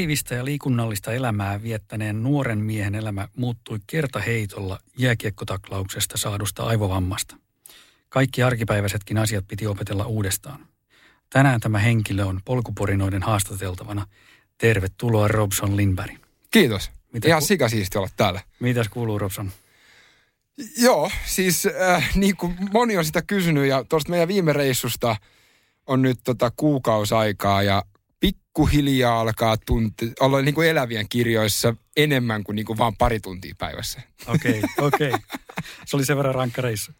[0.00, 7.36] Aktiivista ja liikunnallista elämää viettäneen nuoren miehen elämä muuttui kertaheitolla jääkiekkotaklauksesta saadusta aivovammasta.
[8.08, 10.66] Kaikki arkipäiväisetkin asiat piti opetella uudestaan.
[11.30, 14.06] Tänään tämä henkilö on polkuporinoiden haastateltavana.
[14.58, 16.16] Tervetuloa Robson Lindberg.
[16.50, 16.90] Kiitos.
[17.12, 18.40] Mitä Ihan ku- sikasiisti olla täällä.
[18.60, 19.50] Mitäs kuuluu Robson?
[20.78, 25.16] Joo, siis äh, niin kuin moni on sitä kysynyt ja tuosta meidän viime reissusta
[25.86, 27.82] on nyt tota kuukausi aikaa ja
[28.50, 33.54] pikkuhiljaa alkaa tunti, olla niin kuin elävien kirjoissa enemmän kuin, niin kuin vaan pari tuntia
[33.58, 34.02] päivässä.
[34.26, 35.12] Okei, okei.
[35.86, 36.92] Se oli sen verran rankka reissu.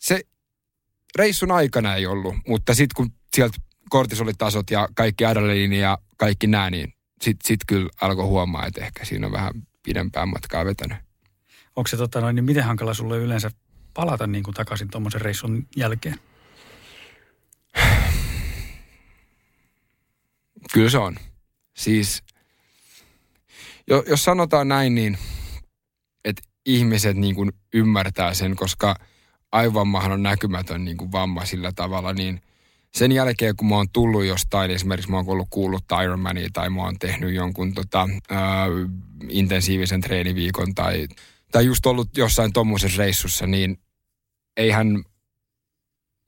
[0.00, 0.20] Se
[1.16, 3.58] reissun aikana ei ollut, mutta sitten kun sieltä
[3.90, 9.04] kortisolitasot ja kaikki adrenaliini ja kaikki nämä, niin sitten sit kyllä alkoi huomaa, että ehkä
[9.04, 10.98] siinä on vähän pidempään matkaa vetänyt.
[11.76, 13.50] Onko se tota noin, niin miten hankala sulle yleensä
[13.94, 16.18] palata niin kuin takaisin tuommoisen reissun jälkeen?
[20.72, 21.16] Kyllä se on.
[21.76, 22.22] Siis,
[23.86, 25.18] jo, jos sanotaan näin, niin
[26.24, 28.96] että ihmiset niin kuin ymmärtää sen, koska
[29.52, 32.40] aivovammahan on näkymätön niin kuin vamma sillä tavalla, niin
[32.94, 36.82] sen jälkeen, kun mä oon tullut jostain, esimerkiksi mä oon ollut kuullut Ironmania tai mä
[36.82, 38.66] oon tehnyt jonkun tota, ää,
[39.28, 41.08] intensiivisen treeniviikon tai,
[41.52, 43.78] tai just ollut jossain tuommoisessa reissussa, niin
[44.56, 45.04] eihän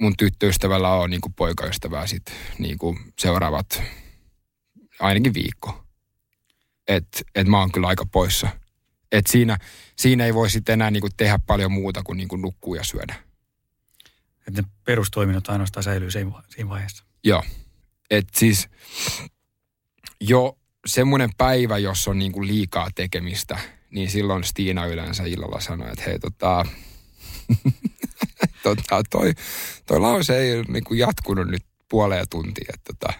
[0.00, 2.22] mun tyttöystävällä ole niin kuin poikaystävää sit
[2.58, 3.82] niin kuin seuraavat
[5.00, 5.84] ainakin viikko.
[6.88, 8.48] Että et mä oon kyllä aika poissa.
[9.12, 9.58] Et siinä,
[9.96, 13.14] siinä ei voi sitten enää niinku tehdä paljon muuta kuin niinku nukkua ja syödä.
[14.48, 17.04] Että ne perustoiminnot ainoastaan säilyy siinä va- siinä vaiheessa.
[17.24, 17.42] Joo.
[18.10, 18.68] Et siis
[20.20, 23.58] jo semmoinen päivä, jos on niinku liikaa tekemistä,
[23.90, 26.66] niin silloin Stiina yleensä illalla sanoo, että hei tota,
[28.62, 29.32] tota toi,
[29.86, 33.12] toi lause ei niinku jatkunut nyt puoleen tuntia, että tota,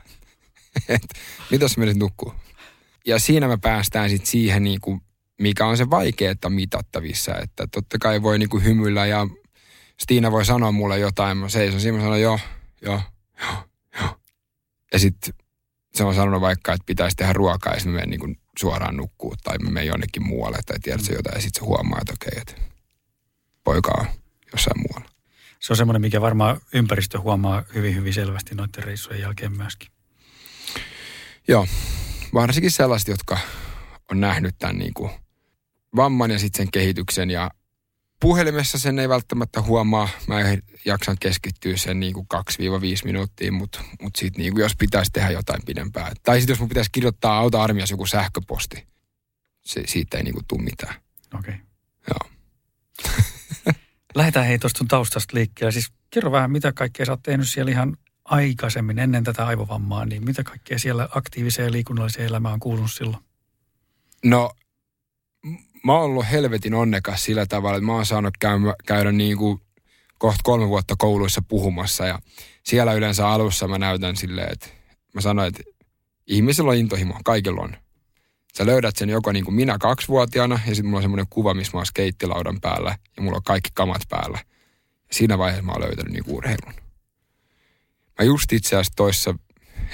[0.89, 1.03] et,
[1.51, 2.35] mitäs me nyt nukkuu?
[3.07, 5.01] Ja siinä me päästään sitten siihen, niinku,
[5.41, 9.27] mikä on se vaikeaa mitattavissa, että totta kai voi niinku hymyillä ja
[10.01, 12.41] Stiina voi sanoa mulle jotain, mä seison siinä, mä sanon joo,
[12.83, 13.01] joo,
[13.43, 13.55] joo,
[14.01, 14.21] joo.
[14.93, 15.35] Ja sitten
[15.95, 19.35] se on sanonut vaikka, että pitäisi tehdä ruokaa ja sitten mä menen niinku suoraan nukkuu
[19.45, 22.55] tai mä menen jonnekin muualle tai tiedätkö jotain ja sitten se huomaa, että okei, että
[23.65, 24.07] poika on
[24.53, 25.11] jossain muualla.
[25.61, 29.98] Se on semmoinen, mikä varmaan ympäristö huomaa hyvin, hyvin selvästi noiden reissujen jälkeen myöskin.
[31.49, 31.67] Joo,
[32.35, 33.39] varsinkin sellaiset, jotka
[34.11, 35.11] on nähnyt tämän niin kuin
[35.97, 37.51] vamman ja sitten sen kehityksen ja
[38.21, 40.09] puhelimessa sen ei välttämättä huomaa.
[40.27, 42.41] Mä en jaksan keskittyä sen niin kuin 2-5
[43.05, 46.13] minuuttia, mutta mut sitten niin kuin jos pitäisi tehdä jotain pidempään.
[46.23, 48.87] Tai sitten jos mun pitäisi kirjoittaa auta armias joku sähköposti,
[49.65, 50.95] se, siitä ei niin kuin tule mitään.
[51.35, 51.55] Okei.
[51.55, 51.67] Okay.
[52.11, 52.31] Joo.
[54.15, 55.73] Lähdetään hei tuosta taustasta liikkeelle.
[55.73, 57.97] Siis kerro vähän, mitä kaikkea sä oot tehnyt siellä ihan
[58.31, 63.23] aikaisemmin ennen tätä aivovammaa, niin mitä kaikkea siellä aktiiviseen ja liikunnalliseen elämään on kuulunut silloin?
[64.25, 64.53] No,
[65.85, 69.61] mä oon ollut helvetin onnekas sillä tavalla, että mä oon saanut käydä, käydä niin kuin
[70.19, 72.19] kohta kolme vuotta kouluissa puhumassa ja
[72.63, 74.67] siellä yleensä alussa mä näytän silleen, että
[75.15, 75.63] mä sanoin, että
[76.27, 77.77] ihmisellä on intohimo, kaikilla on.
[78.59, 81.73] Sä löydät sen joko niin kuin minä kaksivuotiaana ja sitten mulla on semmoinen kuva, missä
[81.73, 84.39] mä oon skeittilaudan päällä ja mulla on kaikki kamat päällä.
[85.09, 86.88] Ja siinä vaiheessa mä oon löytänyt niin urheilun.
[88.19, 89.35] Mä just itse asiassa toissa,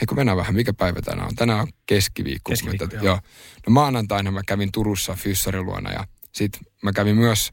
[0.01, 1.35] eikö mennään vähän, mikä päivä tänään on?
[1.35, 2.43] Tänään on keskiviikko.
[2.49, 3.05] kun Keskiviikko, tätä- joo.
[3.05, 3.21] joo.
[3.67, 6.53] No maanantaina mä kävin Turussa Fyssarin luona ja sit
[6.83, 7.51] mä kävin myös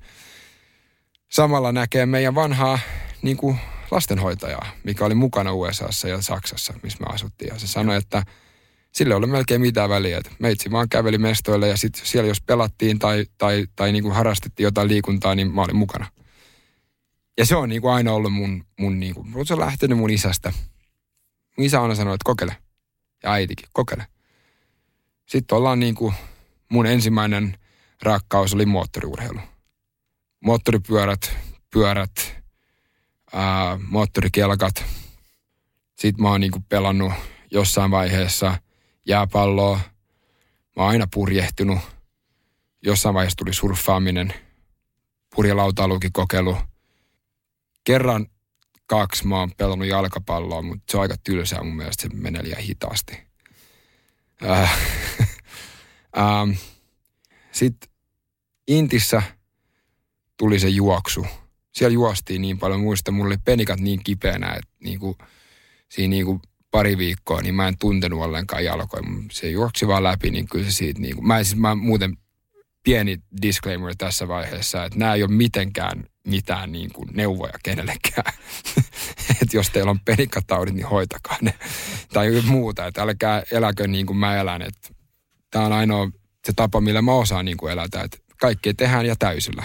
[1.31, 2.79] samalla näkee meidän vanhaa
[3.21, 3.57] niin kuin
[3.91, 7.53] lastenhoitajaa, mikä oli mukana USAssa ja Saksassa, missä me asuttiin.
[7.53, 8.23] Ja se sanoi, että
[8.91, 10.17] sille ei ole melkein mitään väliä.
[10.17, 14.15] Että meitsi vaan käveli mestoille ja sitten siellä jos pelattiin tai, tai, tai niin kuin
[14.15, 16.07] harrastettiin jotain liikuntaa, niin mä olin mukana.
[17.37, 20.09] Ja se on niin kuin aina ollut mun, mun niin kuin, se on lähtenyt mun
[20.09, 20.53] isästä.
[21.61, 22.57] Mun isä aina sanoi, että kokeile.
[23.23, 24.07] Ja äitikin, kokeile.
[25.25, 26.13] Sitten ollaan niin kuin,
[26.69, 27.57] mun ensimmäinen
[28.01, 29.39] rakkaus oli moottoriurheilu.
[30.39, 31.37] Moottoripyörät,
[31.73, 32.35] pyörät,
[33.33, 34.85] ää, moottorikelkat.
[35.99, 37.13] Sitten mä oon niinku pelannut
[37.51, 38.57] jossain vaiheessa
[39.07, 39.79] jääpalloa.
[40.75, 41.79] Mä oon aina purjehtunut.
[42.83, 44.33] Jossain vaiheessa tuli surffaaminen,
[45.35, 46.57] purjelautailukin kokeilu.
[47.83, 48.27] kerran
[48.91, 52.61] kaksi mä oon pelannut jalkapalloa, mutta se on aika tylsää mun mielestä, se menee liian
[52.61, 53.17] hitaasti.
[54.49, 54.77] Äh,
[56.17, 56.51] ähm,
[57.51, 57.89] Sitten
[58.67, 59.21] Intissä
[60.37, 61.25] tuli se juoksu.
[61.71, 62.79] Siellä juostiin niin paljon.
[62.79, 65.17] Muista, mulla oli penikat niin kipeänä, että niinku,
[65.89, 66.41] siinä niinku
[66.71, 69.03] pari viikkoa, niin mä en tuntenut ollenkaan jalkoja.
[69.31, 72.17] Se juoksi vaan läpi, niin kyllä se siitä niinku, mä, siis, mä muuten
[72.83, 78.33] pieni disclaimer tässä vaiheessa, että nämä ei ole mitenkään mitään niin kuin neuvoja kenellekään.
[79.41, 81.53] että jos teillä on penikkataudit, niin hoitakaa ne.
[82.13, 84.61] tai muuta, että älkää eläkö niin kuin mä elän.
[85.51, 86.09] Tämä on ainoa
[86.45, 89.63] se tapa, millä mä osaan niin kuin elätä, että kaikkea tehdään ja täysillä.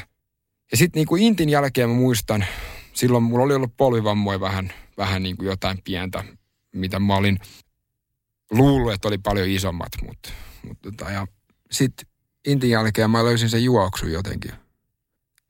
[0.70, 2.46] Ja sitten niin kuin Intin jälkeen mä muistan,
[2.92, 6.24] silloin mulla oli ollut polvivammoja vähän, vähän niin kuin jotain pientä,
[6.72, 7.38] mitä mä olin
[8.50, 9.92] luullut, että oli paljon isommat.
[10.06, 10.28] Mutta,
[10.66, 11.26] mutta tota, ja
[11.70, 12.08] sitten
[12.46, 14.52] Intin jälkeen mä löysin sen juoksu jotenkin.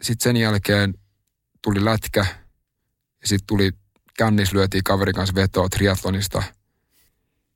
[0.02, 0.94] Sitten sen jälkeen
[1.62, 2.26] tuli lätkä
[3.20, 3.70] ja sitten tuli
[4.18, 6.42] kännis lyötiin kaverin kanssa vetoa triathlonista.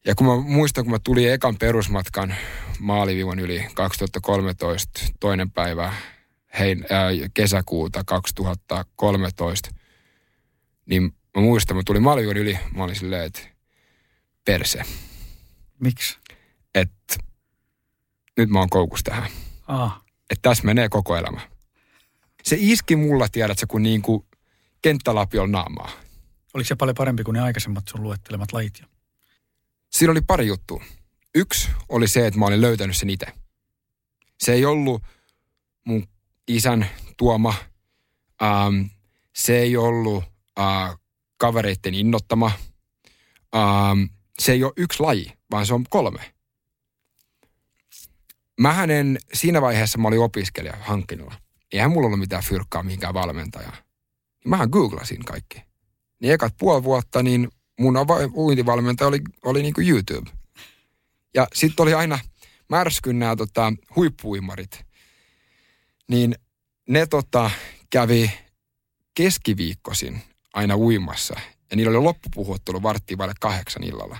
[0.06, 2.34] Ja kun mä muistan, kun mä tulin ekan perusmatkan
[2.78, 5.94] maaliviivan yli 2013 toinen päivä
[6.58, 9.70] hein, ää, kesäkuuta 2013,
[10.86, 11.02] niin
[11.36, 13.40] mä muistan, mä tulin maaliviivan yli, mä olin silleen, että
[14.44, 14.82] perse.
[15.80, 16.18] Miksi?
[16.74, 17.16] Että
[18.36, 19.30] nyt mä oon koukus tähän.
[19.66, 20.02] Ah.
[20.30, 21.40] Että tässä menee koko elämä.
[22.42, 24.26] Se iski mulla, tiedätkö, kun niin kuin
[24.82, 25.90] kenttälapio naamaa.
[26.54, 28.82] Oliko se paljon parempi kuin ne aikaisemmat sun luettelemat lajit?
[29.90, 30.84] Siinä oli pari juttua.
[31.34, 33.26] Yksi oli se, että mä olin löytänyt sen itse.
[34.40, 35.02] Se ei ollut
[35.84, 36.08] mun
[36.48, 37.54] isän tuoma.
[38.42, 38.82] Ähm,
[39.36, 40.24] se ei ollut
[40.58, 40.98] äh,
[41.36, 42.52] kavereiden innottama.
[43.54, 44.02] Ähm,
[44.38, 46.34] se ei ole yksi laji, vaan se on kolme.
[48.60, 51.32] Mähän en, siinä vaiheessa mä olin opiskelija hankkinut.
[51.72, 53.76] Eihän mulla ollut mitään fyrkkaa mihinkään valmentajaa.
[54.44, 55.62] Mähän googlasin kaikki.
[56.20, 57.48] Niin ekat puoli vuotta, niin
[57.80, 57.94] mun
[58.34, 60.30] uintivalmentaja oli, oli niin kuin YouTube.
[61.34, 62.18] Ja sitten oli aina
[62.68, 64.84] märskyn nämä tota, huippuimarit.
[66.08, 66.34] Niin
[66.88, 67.50] ne tota,
[67.90, 68.30] kävi
[69.14, 70.22] keskiviikkosin
[70.54, 71.34] aina uimassa.
[71.70, 74.18] Ja niillä oli loppupuhuttelu varttiin vaille kahdeksan illalla.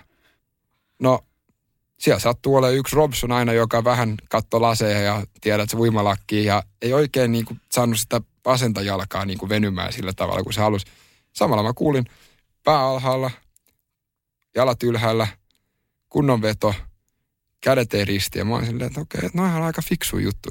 [1.01, 1.21] No,
[2.01, 6.45] siellä sattuu olemaan yksi Robson aina, joka vähän katto laseja ja tiedät, että se uimalakki
[6.45, 10.53] ja ei oikein niin kuin, saanut sitä vasenta jalkaa niin kuin venymään sillä tavalla kuin
[10.53, 10.87] se halusi.
[11.33, 12.05] Samalla mä kuulin
[12.65, 13.31] pää alhaalla,
[14.55, 15.27] jalat ylhäällä,
[16.09, 16.75] kunnon veto,
[17.61, 18.39] kädet ei risti.
[18.39, 20.51] Ja mä olin silleen, että okei, että noihan on aika fiksu juttu.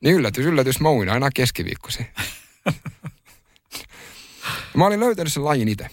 [0.00, 2.06] Niin yllätys, yllätys, mä uin aina keskiviikkosi.
[4.76, 5.86] mä olin löytänyt sen lajin itse.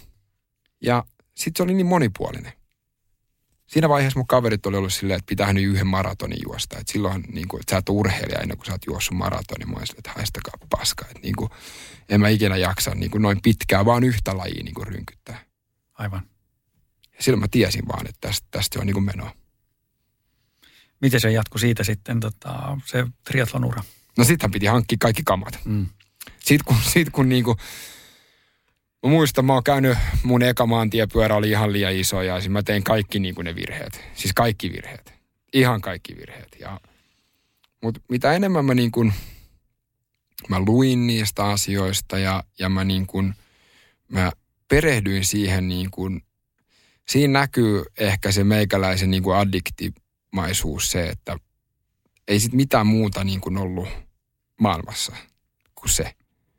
[0.80, 1.04] Ja
[1.34, 2.52] sitten se oli niin monipuolinen.
[3.66, 6.78] Siinä vaiheessa mun kaverit oli ollut silleen, että pitää nyt yhden maratonin juosta.
[6.78, 9.70] Että silloin, niin kuin, että sä et urheilija ennen kuin sä oot juossut maratonin.
[9.70, 11.04] Mä silleen, että haistakaa paska.
[11.04, 11.50] Että niin kuin,
[12.08, 15.44] en mä ikinä jaksa niin kuin noin pitkään, vaan yhtä lajia niin kuin rynkyttää.
[15.94, 16.22] Aivan.
[17.16, 19.34] Ja silloin mä tiesin vaan, että tästä, tästä on niin kuin menoa.
[21.00, 23.82] Miten se jatkui siitä sitten, tota, se triathlonura?
[24.18, 25.58] No sittenhän piti hankkia kaikki kamat.
[25.64, 25.86] Mm.
[26.38, 27.56] Sitten kun, sit kun niinku,
[29.06, 32.62] mä muistan, mä oon käynyt, mun eka maantiepyörä oli ihan liian iso ja siis mä
[32.62, 34.00] tein kaikki niinku ne virheet.
[34.14, 35.14] Siis kaikki virheet.
[35.52, 36.56] Ihan kaikki virheet.
[36.60, 36.80] Ja,
[37.82, 39.12] mutta mitä enemmän mä niinku,
[40.48, 43.22] mä luin niistä asioista ja, ja mä niinku,
[44.08, 44.32] mä
[44.68, 46.10] perehdyin siihen niinku,
[47.08, 51.36] siinä näkyy ehkä se meikäläisen niinku addiktimaisuus se, että
[52.28, 53.88] ei sit mitään muuta niin kuin ollut
[54.60, 55.12] maailmassa
[55.74, 56.14] kuin se.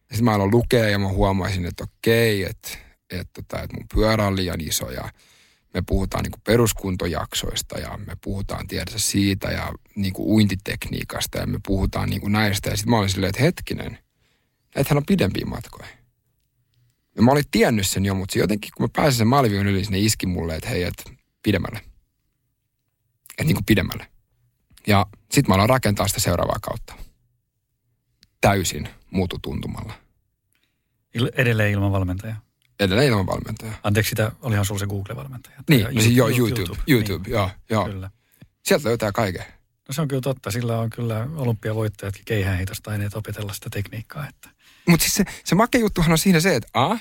[0.07, 2.69] Sitten mä aloin lukea ja mä huomasin, että okei, että,
[3.09, 5.11] että, tota, että mun pyörä on liian iso ja
[5.73, 12.09] me puhutaan niin peruskuntojaksoista ja me puhutaan tiedässä siitä ja niin uintitekniikasta ja me puhutaan
[12.09, 12.69] niin näistä.
[12.69, 13.99] Ja sitten mä olin silleen, että hetkinen,
[14.75, 15.87] näitähän on pidempiä matkoja.
[17.15, 19.83] Ja mä olin tiennyt sen jo, mutta se jotenkin kun mä pääsin sen malvion yli,
[19.89, 21.03] ne iski mulle, että hei, että
[21.43, 21.79] pidemmälle.
[23.29, 24.07] Että niin kuin pidemmälle.
[24.87, 26.93] Ja sitten mä aloin rakentaa sitä seuraavaa kautta
[28.41, 29.93] täysin muututuntumalla.
[31.13, 32.41] Il, edelleen ilman valmentajaa?
[32.79, 33.75] Edelleen ilman valmentajaa.
[33.83, 35.63] Anteeksi, sitä, olihan sulla se Google-valmentaja.
[35.69, 37.31] Niin, no siis joo, YouTube, YouTube, YouTube niin.
[37.33, 37.85] joo, joo.
[37.85, 38.11] Kyllä.
[38.63, 39.45] Sieltä löytää kaiken.
[39.87, 44.27] No se on kyllä totta, sillä on kyllä olympiavoittajatkin keihäänheitosta aineet opetella sitä tekniikkaa.
[44.27, 44.49] Että.
[44.87, 46.97] Mutta siis se, se makea juttuhan on siinä se, että A,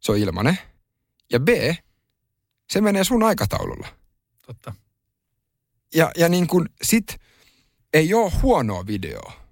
[0.00, 0.58] se on ilmanen,
[1.32, 1.48] ja B,
[2.70, 3.88] se menee sun aikataululla.
[4.46, 4.74] Totta.
[5.94, 7.16] Ja, ja niin kuin sit
[7.92, 9.43] ei ole huonoa videoa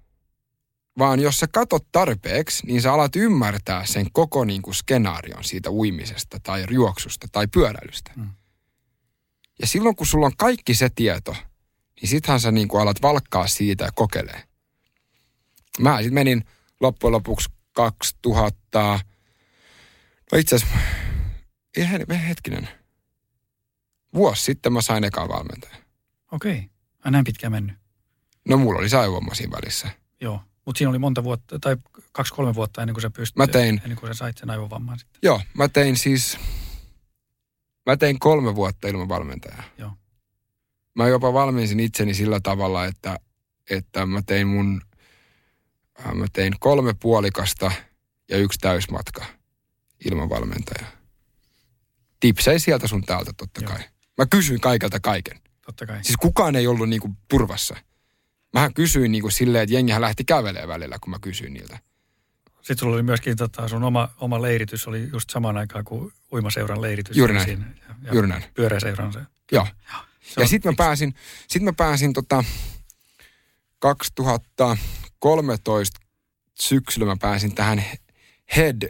[0.97, 5.71] vaan jos sä katot tarpeeksi, niin sä alat ymmärtää sen koko niin kuin skenaarion siitä
[5.71, 8.11] uimisesta tai juoksusta tai pyöräilystä.
[8.15, 8.29] Mm.
[9.59, 11.35] Ja silloin kun sulla on kaikki se tieto,
[12.01, 14.43] niin sittenhän sä niin kuin alat valkkaa siitä ja kokeilee.
[15.79, 16.45] Mä sitten menin
[16.79, 18.99] loppujen lopuksi 2000,
[20.33, 20.77] No itse asiassa,
[22.27, 22.69] hetkinen.
[24.13, 25.83] Vuosi sitten mä sain ekaan valmentajan.
[26.31, 26.57] Okei.
[26.57, 27.11] Okay.
[27.11, 27.75] näin pitkään mennyt.
[28.47, 29.89] No mulla oli saivomma siinä välissä.
[30.21, 30.41] Joo.
[30.65, 31.77] Mutta siinä oli monta vuotta, tai
[32.11, 35.19] kaksi-kolme vuotta ennen kuin sä pystyt, Mä tein- ennen kuin sä sait sen aivovamman sitten.
[35.23, 36.37] Joo, mä tein siis,
[37.85, 39.63] mä tein kolme vuotta ilman valmentajaa.
[39.77, 39.91] Joo.
[40.95, 43.19] Mä jopa valmensin itseni sillä tavalla, että,
[43.69, 44.81] että mä tein mun,
[46.05, 47.71] äh, mä tein kolme puolikasta
[48.29, 49.25] ja yksi täysmatka
[50.05, 50.91] ilman valmentajaa.
[52.19, 53.71] Tipsei sieltä sun täältä totta Joo.
[53.71, 53.83] kai.
[54.17, 55.39] Mä kysyin kaikelta kaiken.
[55.65, 56.03] Totta kai.
[56.03, 57.75] Siis kukaan ei ollut niinku turvassa.
[58.53, 61.79] Mähän kysyin niinku silleen, että jengihän lähti kävelemään välillä, kun mä kysyin niiltä.
[62.55, 66.81] Sitten sulla oli myöskin tota, sun oma, oma leiritys oli just samaan aikaan kuin uimaseuran
[66.81, 67.17] leiritys.
[67.17, 67.45] Juuri näin.
[67.45, 68.43] Siinä, ja, ja Juuri näin.
[68.53, 69.19] Pyöräseuran se.
[69.51, 69.65] Joo.
[69.65, 69.71] Se
[70.37, 71.15] Ja on sitten mä pääsin,
[71.47, 72.43] sit mä pääsin tota
[73.79, 75.99] 2013
[76.53, 77.83] syksyllä mä pääsin tähän
[78.55, 78.89] Head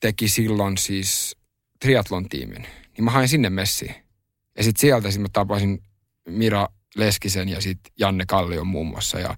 [0.00, 1.36] teki silloin siis
[1.80, 2.66] triatlon tiimin.
[2.96, 3.94] Niin mä hain sinne messiin.
[4.56, 5.82] Ja sitten sieltä sit mä tapasin
[6.28, 9.18] Mira Leskisen ja sitten Janne Kallion muun muassa.
[9.18, 9.36] Ja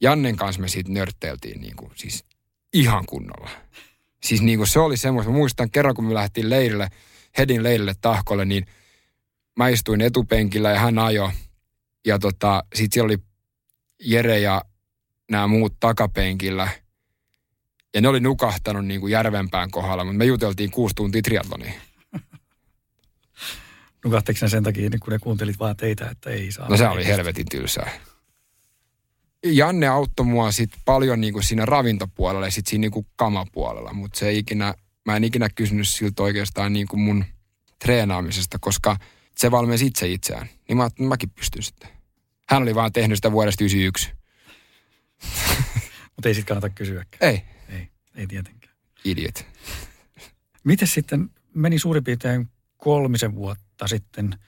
[0.00, 2.24] Jannen kanssa me siitä nörtteiltiin niin kuin, siis
[2.72, 3.50] ihan kunnolla.
[4.22, 5.32] Siis niin kuin se oli semmoista.
[5.32, 6.88] Muistan kerran, kun me lähdettiin leirille,
[7.38, 8.66] Hedin leirille tahkolle, niin
[9.56, 11.30] mä istuin etupenkillä ja hän ajoi.
[12.06, 13.18] Ja tota, sit siellä oli
[14.04, 14.62] Jere ja
[15.30, 16.68] nämä muut takapenkillä.
[17.94, 21.72] Ja ne oli nukahtanut niin kuin järvenpään kohdalla, mutta me juteltiin kuusi tuntia triatlonia.
[24.06, 26.68] Nukahteko ne sen takia, niin kun ne kuuntelit vaan teitä, että ei saa.
[26.68, 27.90] No se oli helvetin tylsää.
[29.44, 33.92] Janne auttoi mua sit paljon niin kuin siinä ravintopuolella ja sit siinä niin kuin kamapuolella,
[33.92, 37.24] mutta se ei ikinä, mä en ikinä kysynyt siltä oikeastaan niin kuin mun
[37.78, 38.96] treenaamisesta, koska
[39.38, 40.48] se valmensi itse itseään.
[40.68, 41.88] Niin mä että mäkin pystyn sitten.
[42.48, 44.10] Hän oli vaan tehnyt sitä vuodesta 91.
[46.16, 47.30] Mutta ei sit kannata kysyäkään.
[47.30, 48.74] Ei, Ei, ei tietenkään.
[49.04, 49.46] idiot.
[50.64, 52.48] Miten sitten meni suurin piirtein
[52.86, 54.38] kolmisen vuotta sitten?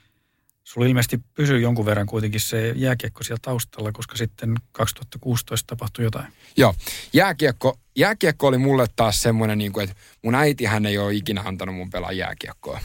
[0.65, 6.33] Sulla ilmeisesti pysyi jonkun verran kuitenkin se jääkiekko siellä taustalla, koska sitten 2016 tapahtui jotain.
[6.57, 6.75] Joo,
[7.13, 11.43] jääkiekko, jääkiekko oli mulle taas semmoinen, niin kuin, että mun äiti hän ei ole ikinä
[11.45, 12.81] antanut mun pelaa jääkiekkoa,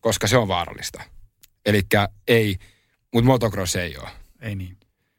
[0.00, 1.02] koska se on vaarallista.
[1.66, 1.82] Eli
[2.28, 2.56] ei,
[3.14, 4.08] mutta motocross ei ole.
[4.40, 4.76] Ei niin.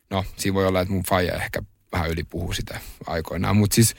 [0.10, 1.62] No, siinä voi olla, että mun faija ehkä
[1.92, 3.58] vähän yli puhuu sitä aikoinaan.
[3.58, 3.96] Mutta siis,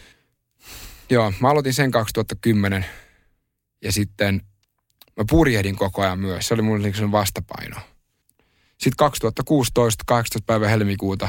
[1.11, 2.87] joo, mä aloitin sen 2010
[3.85, 4.43] ja sitten
[5.17, 6.49] mä purjehdin koko ajan myös.
[6.49, 7.77] Se oli mun niin vastapaino.
[8.71, 10.47] Sitten 2016, 18.
[10.47, 11.29] päivä helmikuuta,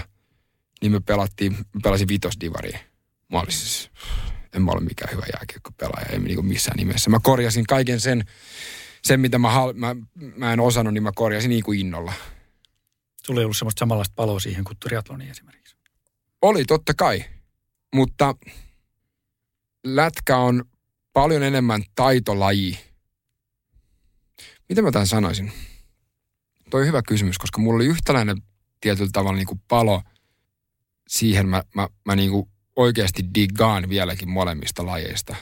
[0.81, 2.79] niin me pelattiin, mä pelasin vitosdivaria.
[3.31, 3.91] Mä olin siis,
[4.53, 7.09] en mä ole mikään hyvä jääkiekkopelaaja, ei niinku missään nimessä.
[7.09, 8.25] Mä korjasin kaiken sen,
[9.03, 9.95] sen mitä mä, hal- mä,
[10.35, 12.13] mä en osannut, niin mä korjasin niin kuin innolla.
[13.25, 15.75] Sulla ei ollut semmoista samanlaista paloa siihen kuin triatloniin esimerkiksi.
[16.41, 17.25] Oli totta kai,
[17.95, 18.35] mutta
[19.85, 20.65] lätkä on
[21.13, 22.79] paljon enemmän taitolaji.
[24.74, 25.51] Miten mä tämän sanoisin?
[26.70, 28.38] Toi on hyvä kysymys, koska mulla oli yhtäläinen
[28.82, 30.01] tietyllä tavalla niin kuin palo
[31.08, 31.50] siihen.
[31.50, 35.36] Mä, mä, mä niin kuin oikeasti diggaan vieläkin molemmista lajeista.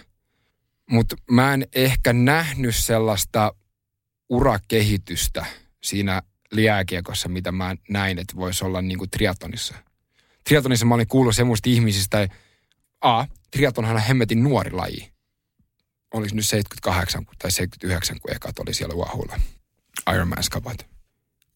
[0.89, 3.53] Mutta mä en ehkä nähnyt sellaista
[4.29, 5.45] urakehitystä
[5.83, 6.21] siinä
[6.51, 9.75] liääkiekossa, mitä mä näin, että voisi olla niin kuin triatonissa
[10.43, 12.27] triatlonissa mä olin kuullut semmoista ihmisistä,
[13.01, 15.10] A, triatlonhan on hemmetin nuori laji.
[16.13, 19.39] Olisi nyt 78 tai 79, kun ekat oli siellä Wahulla.
[20.13, 20.85] Ironman-skapat.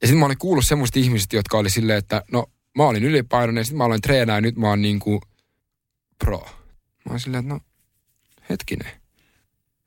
[0.02, 2.46] Ja sitten mä olin kuullut semmoista ihmisistä, jotka oli silleen, että no
[2.78, 5.22] mä olin ylipainoinen, sitten mä aloin treenaa ja nyt mä oon niinku
[6.20, 6.40] pro.
[7.06, 7.60] Mä olin silleen, että no
[8.50, 8.92] hetkinen,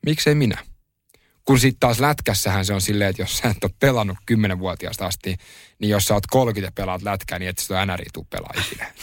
[0.05, 0.65] miksei minä?
[1.49, 5.37] Kun sitten taas lätkässähän se on silleen, että jos sä et ole pelannut 10-vuotiaasta asti,
[5.79, 8.93] niin jos sä oot 30 ja pelaat lätkää, niin et sitä NRI tuu pelaa ikinä.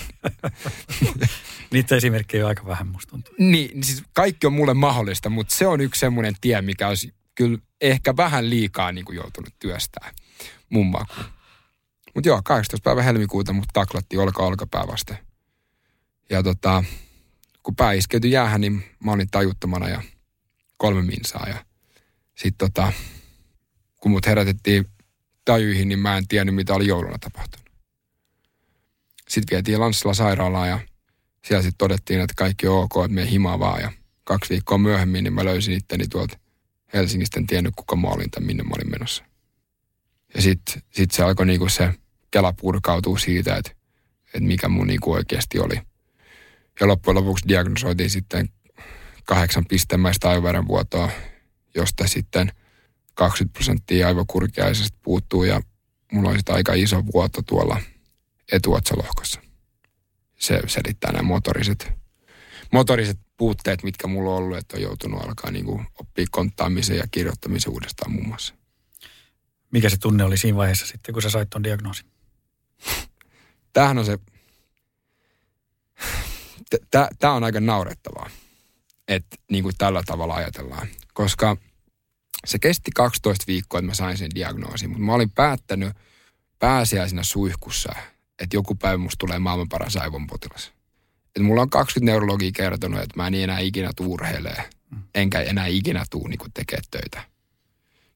[1.72, 3.34] Niitä esimerkkejä on aika vähän musta tuntuu.
[3.38, 7.14] Niin, niin siis kaikki on mulle mahdollista, mutta se on yksi semmoinen tie, mikä olisi
[7.34, 10.12] kyllä ehkä vähän liikaa niin kuin joutunut työstää
[10.70, 11.26] mun makuun.
[12.14, 12.84] Mutta joo, 18.
[12.84, 15.18] päivä helmikuuta mut taklattiin olka olkapää vasten.
[16.30, 16.84] Ja tota,
[17.62, 20.02] kun pää iskeytyi jäähän, niin mä olin tajuttomana ja
[20.76, 21.46] kolme minsaa.
[21.48, 21.64] Ja
[22.36, 22.92] sitten tota,
[23.96, 24.86] kun mut herätettiin
[25.44, 27.66] tajuihin, niin mä en tiennyt, mitä oli jouluna tapahtunut.
[29.28, 30.80] Sitten vietiin Lanssila sairaalaan ja
[31.44, 33.80] siellä sitten todettiin, että kaikki on ok, että me himaa vaan.
[33.80, 33.92] Ja
[34.24, 36.38] kaksi viikkoa myöhemmin niin mä löysin itteni tuolta
[36.92, 39.24] Helsingistä, en tiennyt kuka mä olin tai minne mä olin menossa.
[40.34, 41.94] Ja sitten sit se alkoi niinku se
[42.30, 43.70] kela purkautuu siitä, että,
[44.26, 45.80] että mikä mun niinku oikeasti oli.
[46.80, 48.48] Ja loppujen lopuksi diagnosoitiin sitten
[49.24, 51.10] kahdeksan pistemäistä aivoverenvuotoa,
[51.76, 52.52] josta sitten
[53.14, 55.60] 20 prosenttia aivokurkiaisesta puuttuu ja
[56.12, 57.80] mulla oli aika iso vuoto tuolla
[58.52, 59.40] etuotsalohkossa
[60.38, 61.92] se selittää nämä motoriset,
[62.72, 67.06] motoriset puutteet, mitkä mulla on ollut, että on joutunut alkaa niin kuin oppia konttaamisen ja
[67.10, 68.54] kirjoittamisen uudestaan muun muassa.
[69.70, 72.06] Mikä se tunne oli siinä vaiheessa sitten, kun sä sait ton diagnoosin?
[73.72, 74.18] Tämähän on se,
[77.18, 78.30] tämä on aika naurettavaa,
[79.08, 80.88] että niin kuin tällä tavalla ajatellaan.
[81.16, 81.56] Koska
[82.46, 85.92] se kesti 12 viikkoa, että mä sain sen diagnoosin, mutta mä olin päättänyt
[86.58, 87.92] pääsiäisenä suihkussa,
[88.42, 90.72] että joku päivä musta tulee maailman paras aivonpotilas.
[91.36, 94.70] Et mulla on 20 neurologia kertonut, että mä en enää ikinä tuurheilee,
[95.14, 97.24] enkä enää ikinä tuu niin tekee töitä.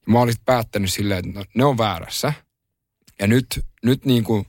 [0.06, 2.32] Ja mä olisin päättänyt silleen, että no, ne on väärässä.
[3.18, 3.46] Ja nyt,
[3.82, 4.46] nyt niin kuin,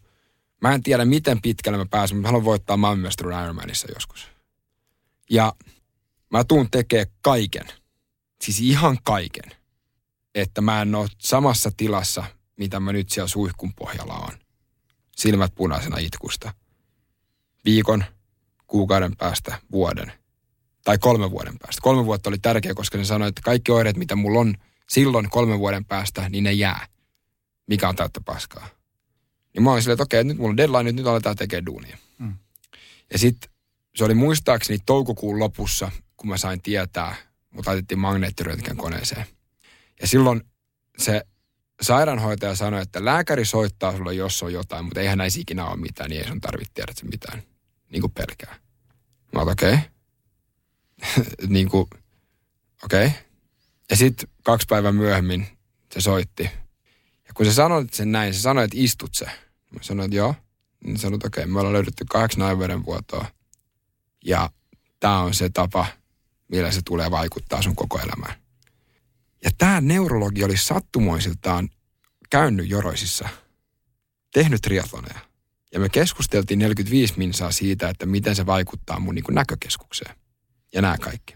[0.61, 4.27] mä en tiedä miten pitkälle mä pääsen, mutta mä haluan voittaa maailmanmestaruuden Ironmanissa joskus.
[5.29, 5.53] Ja
[6.29, 7.65] mä tuun tekee kaiken,
[8.41, 9.51] siis ihan kaiken,
[10.35, 12.23] että mä en ole samassa tilassa,
[12.57, 14.33] mitä mä nyt siellä suihkun pohjalla on.
[15.15, 16.53] Silmät punaisena itkusta.
[17.65, 18.03] Viikon,
[18.67, 20.11] kuukauden päästä, vuoden
[20.83, 21.81] tai kolmen vuoden päästä.
[21.81, 24.55] Kolme vuotta oli tärkeä, koska ne sanoi, että kaikki oireet, mitä mulla on
[24.89, 26.87] silloin kolmen vuoden päästä, niin ne jää.
[27.67, 28.67] Mikä on täyttä paskaa.
[29.53, 31.97] Niin mä olin silleen, että okei, nyt mulla on deadline, nyt aletaan tekemään duunia.
[32.19, 32.35] Mm.
[33.11, 33.51] Ja sitten
[33.95, 37.15] se oli muistaakseni toukokuun lopussa, kun mä sain tietää,
[37.51, 39.25] mutta laitettiin magneettiröntgen koneeseen.
[40.01, 40.41] Ja silloin
[40.97, 41.25] se
[41.81, 46.09] sairaanhoitaja sanoi, että lääkäri soittaa sulle, jos on jotain, mutta eihän näisi ikinä ole mitään,
[46.09, 47.43] niin ei sun tarvitse tiedä se mitään.
[47.89, 48.55] Niin kuin pelkää.
[49.33, 49.73] Mä okei.
[49.73, 51.23] Okay.
[51.47, 51.87] niin kuin,
[52.83, 53.05] okei.
[53.07, 53.19] Okay.
[53.89, 55.47] Ja sitten kaksi päivää myöhemmin
[55.93, 56.43] se soitti.
[57.27, 59.25] Ja kun se sanoi sen näin, se sanoi, että istut se.
[59.71, 60.35] Mä sanoin, että joo.
[60.83, 63.25] Niin sanoin, että okei, okay, me ollaan löydetty kahdeksan aivoverenvuotoa.
[64.25, 64.49] Ja
[64.99, 65.85] tämä on se tapa,
[66.51, 68.35] millä se tulee vaikuttaa sun koko elämään.
[69.43, 71.69] Ja tämä neurologi oli sattumoisiltaan
[72.29, 73.29] käynyt Joroisissa,
[74.33, 75.19] tehnyt triatloneja.
[75.73, 80.15] Ja me keskusteltiin 45 minsaa siitä, että miten se vaikuttaa mun niin näkökeskukseen.
[80.73, 81.35] Ja nämä kaikki.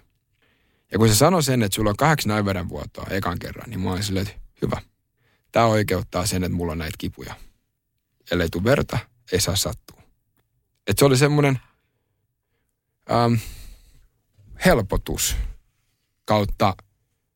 [0.92, 4.04] Ja kun se sanoi sen, että sulla on kahdeksan vuotoa ekan kerran, niin mä olin
[4.04, 4.82] silleen, että hyvä.
[5.52, 7.36] Tämä oikeuttaa sen, että mulla on näitä kipuja.
[8.32, 8.98] Ellei tule verta,
[9.32, 10.02] ei saa sattua.
[10.88, 11.60] Että se oli semmoinen
[13.12, 13.34] ähm,
[14.66, 15.36] helpotus
[16.26, 16.76] kautta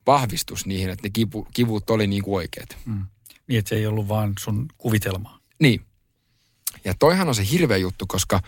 [0.08, 2.78] vahvistus niihin, että ne kipu, kivut oli niin kuin oikeat.
[2.86, 3.06] Mm.
[3.48, 5.40] Niin, että se ei ollut vaan sun kuvitelmaa.
[5.60, 5.86] Niin.
[6.86, 8.42] Ja toihan on se hirveä juttu, koska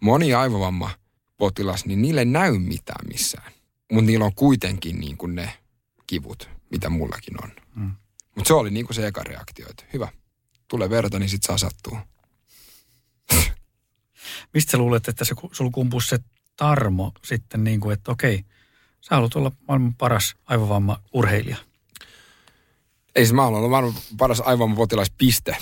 [0.00, 0.90] moni aivovamma
[1.36, 3.52] potilas, niin niille ei näy mitään missään.
[3.92, 5.58] Mutta niillä on kuitenkin niin kuin ne
[6.06, 7.50] kivut, mitä mullakin on.
[7.74, 7.90] Mm.
[8.36, 10.08] Mutta se oli niin kuin se eka reaktio, että hyvä,
[10.68, 12.06] tule verta, niin sit saa sattua.
[14.54, 16.18] Mistä sä luulet, että se, sulla kumpuu se
[16.60, 18.44] tarmo sitten niin kuin, että okei,
[19.00, 21.56] sä haluat olla maailman paras aivovamma urheilija?
[23.16, 24.86] Ei se mä haluan olla maailman paras aivovamma
[25.18, 25.56] piste.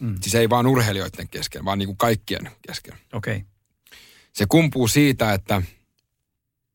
[0.00, 0.16] Mm.
[0.20, 2.98] Siis ei vaan urheilijoiden kesken, vaan niin kuin kaikkien kesken.
[3.12, 3.36] Okei.
[3.36, 3.46] Okay.
[4.32, 5.62] Se kumpuu siitä, että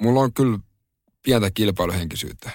[0.01, 0.59] mulla on kyllä
[1.23, 2.51] pientä kilpailuhenkisyyttä.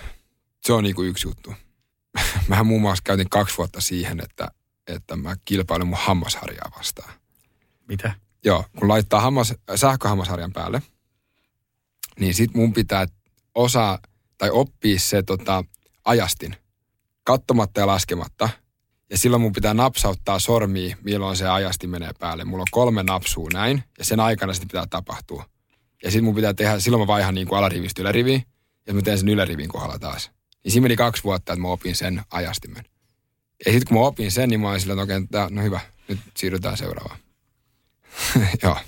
[0.65, 1.55] Se on niin kuin yksi juttu.
[2.49, 4.49] Mä muun muassa käytin kaksi vuotta siihen, että,
[4.87, 7.13] että mä kilpailin mun hammasharjaa vastaan.
[7.89, 8.15] Mitä?
[8.45, 10.83] Joo, kun laittaa hammas, sähköhammasharjan päälle,
[12.21, 13.07] niin sit mun pitää
[13.55, 13.99] osaa
[14.39, 15.65] tai oppia se tota,
[16.05, 16.57] ajastin
[17.25, 18.49] kattomatta ja laskematta.
[19.11, 22.45] Ja silloin mun pitää napsauttaa sormia, milloin se ajasti menee päälle.
[22.45, 25.45] Mulla on kolme napsua näin, ja sen aikana sitten pitää tapahtua.
[26.03, 28.43] Ja sitten mun pitää tehdä, silloin mä vaihan niin kuin alarivistä yläriviin,
[28.87, 30.31] ja mä teen sen ylärivin kohdalla taas.
[30.65, 32.85] Niin siinä meni kaksi vuotta, että mä opin sen ajastimen.
[33.67, 36.21] Ja sitten kun mä opin sen, niin mä olin silleen, että okay, no hyvä, nyt
[36.37, 37.19] siirrytään seuraavaan.
[38.63, 38.79] Joo.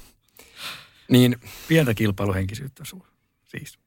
[1.11, 1.37] Niin,
[1.69, 3.07] Pientä kilpailuhenkisyyttä sulla,
[3.59, 3.79] siis.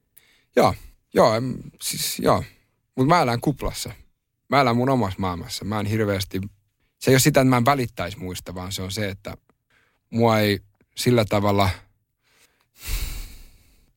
[0.56, 0.76] Joo,
[1.14, 1.34] joo,
[1.82, 2.44] siis joo.
[2.96, 3.92] Mutta mä elän kuplassa.
[4.50, 5.66] Mä elän mun omassa maailmassa.
[5.66, 6.42] Mä en hirveästi,
[7.00, 9.38] se ei ole sitä, että mä en välittäisi muista, vaan se on se, että
[10.10, 10.60] mua ei
[10.96, 11.70] sillä tavalla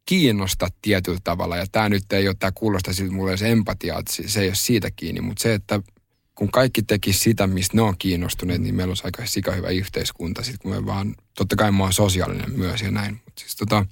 [0.06, 1.56] kiinnosta tietyllä tavalla.
[1.56, 4.90] Ja tämä nyt ei ole, tämä kuulosta siltä, mulle se empatia, se ei ole siitä
[4.90, 5.20] kiinni.
[5.20, 5.80] Mutta se, että
[6.35, 10.42] kun kaikki tekisi sitä, mistä ne on kiinnostuneet, niin meillä olisi aika sika hyvä yhteiskunta.
[10.42, 13.14] Sitten kun me vaan, totta kai mä oon sosiaalinen myös ja näin.
[13.14, 13.87] Mutta siis tota,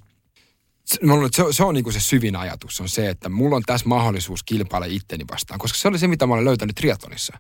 [1.33, 4.87] se, se on niin se syvin ajatus, on se, että mulla on tässä mahdollisuus kilpailla
[4.87, 7.38] itteni vastaan, koska se oli se, mitä mä olen löytänyt triatonissa.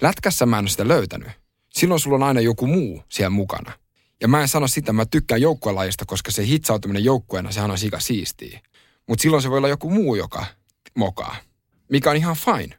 [0.00, 1.28] Lätkässä mä en ole sitä löytänyt.
[1.68, 3.72] Silloin sulla on aina joku muu siellä mukana.
[4.20, 8.00] Ja mä en sano sitä, mä tykkään joukkuelajista, koska se hitsautuminen joukkueena, sehän on sika
[8.00, 8.60] siistiä.
[9.08, 10.46] Mutta silloin se voi olla joku muu, joka
[10.94, 11.36] mokaa,
[11.90, 12.78] mikä on ihan fine.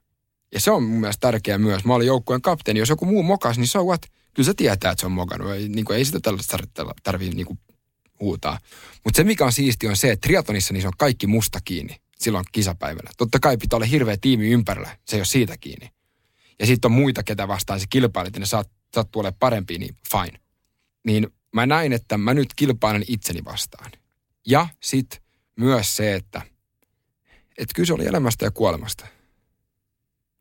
[0.53, 1.85] Ja se on mun mielestä tärkeää myös.
[1.85, 2.79] Mä olin joukkueen kapteeni.
[2.79, 4.01] Jos joku muu mokas, niin so what?
[4.33, 5.51] Kyllä se tietää, että se on mokannut.
[5.51, 6.57] Ei, niin kuin, ei sitä tällaista
[7.03, 7.59] tarvitse niin
[8.21, 8.59] huutaa.
[9.03, 12.01] Mutta se, mikä on siisti, on se, että triatonissa niin se on kaikki musta kiinni
[12.21, 13.11] silloin kisapäivänä.
[13.17, 15.91] Totta kai pitää olla hirveä tiimi ympärillä, se ei ole siitä kiinni.
[16.59, 19.95] Ja sitten on muita, ketä vastaan se kilpailet, ja ne saat, sattuu olemaan parempi, niin
[20.11, 20.39] fine.
[21.05, 23.91] Niin mä näin, että mä nyt kilpailen itseni vastaan.
[24.47, 25.21] Ja sit
[25.55, 26.41] myös se, että,
[27.57, 29.07] että kyse oli elämästä ja kuolemasta.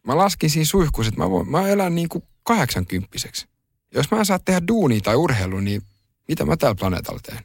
[0.06, 3.46] Mä laskin siinä suihkussa, että mä, voin, mä elän niin kuin kahdeksankymppiseksi.
[3.94, 5.82] Jos mä en saa tehdä duunia tai urheilua, niin
[6.28, 7.44] mitä mä tällä planeetalla teen?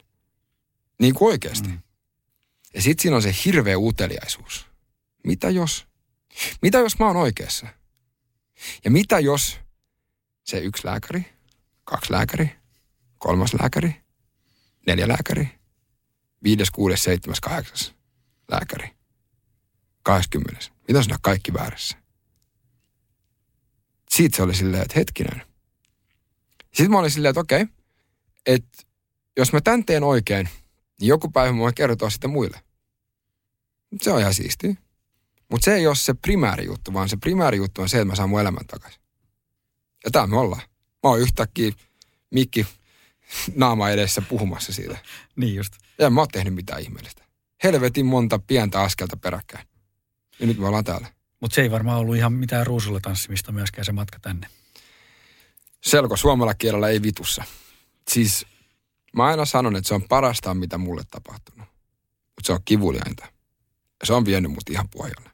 [0.99, 1.67] Niin kuin oikeasti.
[1.67, 1.79] Mm.
[2.73, 4.65] Ja sitten siinä on se hirveä uteliaisuus.
[5.23, 5.87] Mitä jos?
[6.61, 7.67] Mitä jos mä oon oikeassa?
[8.85, 9.59] Ja mitä jos
[10.43, 11.25] se yksi lääkäri,
[11.83, 12.51] kaksi lääkäri,
[13.17, 13.95] kolmas lääkäri,
[14.87, 15.49] neljä lääkäri,
[16.43, 17.95] viides, kuudes, seitsemäs, kahdeksas
[18.51, 18.95] lääkäri,
[20.03, 20.71] kahdeskymmenes.
[20.87, 21.97] Mitä jos ne kaikki väärässä?
[24.09, 25.41] Siitä se oli silleen, että hetkinen.
[26.65, 27.65] Sitten mä olin silleen, että okei,
[28.45, 28.83] että
[29.37, 30.49] jos mä tän teen oikein,
[30.99, 32.61] niin joku päivä mä voin kertoa sitä muille.
[34.01, 34.75] Se on ihan siistiä.
[35.51, 38.15] Mutta se ei ole se primääri juttu, vaan se primääri juttu on se, että mä
[38.15, 39.01] saan mun elämän takaisin.
[40.05, 40.61] Ja tää me ollaan.
[41.03, 41.71] Mä oon yhtäkkiä
[42.31, 42.67] mikki
[43.55, 44.97] naama edessä puhumassa siitä.
[45.35, 45.73] niin just.
[45.99, 47.23] Ja mä oon tehnyt mitään ihmeellistä.
[47.63, 49.67] Helvetin monta pientä askelta peräkkäin.
[50.39, 51.07] Ja nyt me ollaan täällä.
[51.39, 54.47] Mutta se ei varmaan ollut ihan mitään ruusulla tanssimista myöskään se matka tänne.
[55.83, 57.43] Selko suomalla kielellä ei vitussa.
[58.07, 58.45] Siis
[59.15, 61.67] mä aina sanon, että se on parasta, mitä mulle tapahtunut.
[62.35, 63.25] Mutta se on kivuliainta.
[63.99, 65.29] Ja se on vienyt mut ihan pohjalle.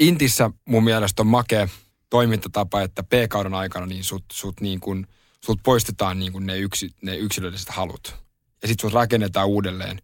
[0.00, 1.68] Intissä mun mielestä on makea
[2.10, 5.06] toimintatapa, että P-kauden aikana niin sut, sut, niin kun,
[5.44, 8.16] sut poistetaan niin kun ne, yksi, ne yksilölliset halut.
[8.62, 10.02] Ja sitten sut rakennetaan uudelleen,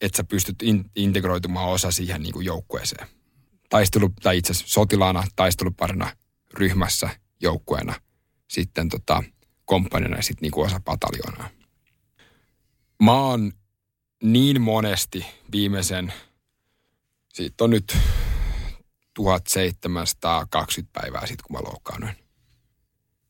[0.00, 3.08] että sä pystyt in, integroitumaan osa siihen niin joukkueeseen.
[3.70, 6.16] Taistelu, tai itse asiassa sotilaana, taisteluparina,
[6.54, 7.94] ryhmässä, joukkueena,
[8.50, 9.22] sitten tota,
[9.64, 11.50] komppanina ja sitten niin osa pataljoonaa.
[13.02, 13.52] Mä oon
[14.22, 16.12] niin monesti viimeisen,
[17.32, 17.96] siitä on nyt
[19.14, 22.16] 1720 päivää sitten, kun mä loukkaannuin.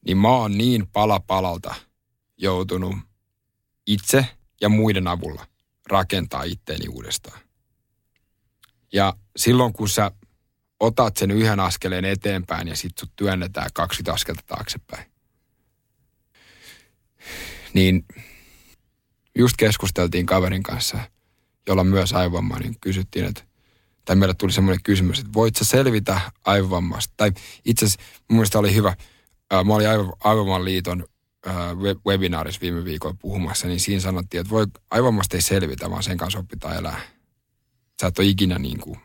[0.07, 1.75] Niin mä oon niin pala palalta
[2.37, 2.97] joutunut
[3.87, 4.27] itse
[4.61, 5.47] ja muiden avulla
[5.87, 7.41] rakentaa itteeni uudestaan.
[8.93, 10.11] Ja silloin, kun sä
[10.81, 15.13] otat sen yhden askeleen eteenpäin ja sit sut työnnetään 20 askelta taaksepäin,
[17.75, 18.05] niin
[19.39, 20.99] just keskusteltiin kaverin kanssa,
[21.69, 23.43] jolla myös aivovamma, niin kysyttiin, että
[24.05, 27.15] tai meille tuli semmoinen kysymys, että voit sä selvitä aivovammasta?
[27.17, 27.33] Tai
[27.65, 28.97] itse asiassa mun mielestä oli hyvä,
[29.65, 29.87] mä olin
[30.25, 31.05] Aivovamman liiton
[32.07, 36.39] webinaarissa viime viikolla puhumassa, niin siinä sanottiin, että voi aivovammasta ei selvitä, vaan sen kanssa
[36.39, 37.01] opitaan elää.
[38.01, 39.01] Sä et ole ikinä niin kuin.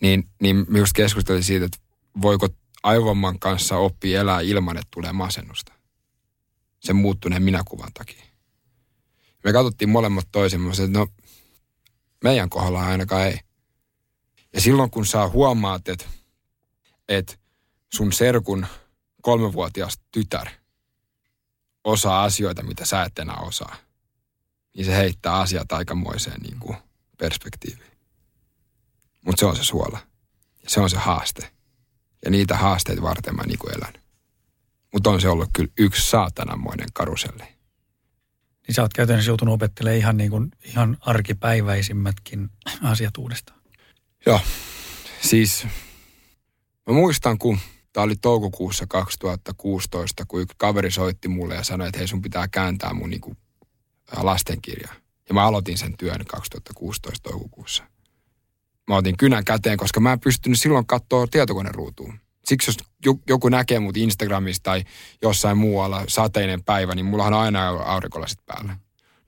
[0.00, 1.78] Niin, niin me just keskustelin siitä, että
[2.22, 2.48] voiko
[2.82, 5.72] aivovamman kanssa oppia elää ilman, että tulee masennusta.
[6.80, 8.24] Sen muuttuneen minäkuvan takia.
[9.48, 11.06] Me katsottiin molemmat toisemme, että no
[12.24, 13.40] meidän kohdalla ainakaan ei.
[14.52, 16.04] Ja silloin kun sä huomaat, että,
[17.08, 17.34] että
[17.92, 18.66] sun serkun
[19.22, 20.48] kolmevuotias tytär
[21.84, 23.76] osaa asioita, mitä sä et enää osaa,
[24.76, 26.76] niin se heittää asiat aikamoiseen niin kuin
[27.18, 27.92] perspektiiviin.
[29.24, 29.98] Mutta se on se suola.
[30.62, 31.50] Ja se on se haaste.
[32.24, 34.02] Ja niitä haasteita varten mä niin elän.
[34.92, 37.57] Mutta on se ollut kyllä yksi saatananmoinen karuselli
[38.68, 42.50] niin sä oot käytännössä joutunut opettelemaan ihan, niin kuin, ihan arkipäiväisimmätkin
[42.82, 43.60] asiat uudestaan.
[44.26, 44.40] Joo,
[45.20, 45.66] siis
[46.86, 47.58] mä muistan, kun
[47.92, 52.48] tämä oli toukokuussa 2016, kun yksi kaveri soitti mulle ja sanoi, että hei sun pitää
[52.48, 53.36] kääntää mun niin kuin,
[54.16, 54.88] lastenkirja.
[55.28, 57.84] Ja mä aloitin sen työn 2016 toukokuussa.
[58.88, 63.78] Mä otin kynän käteen, koska mä en pystynyt silloin katsoa tietokoneruutuun siksi jos joku näkee
[63.78, 64.84] mut Instagramissa tai
[65.22, 68.76] jossain muualla sateinen päivä, niin mullahan on aina aurinkolasit päällä.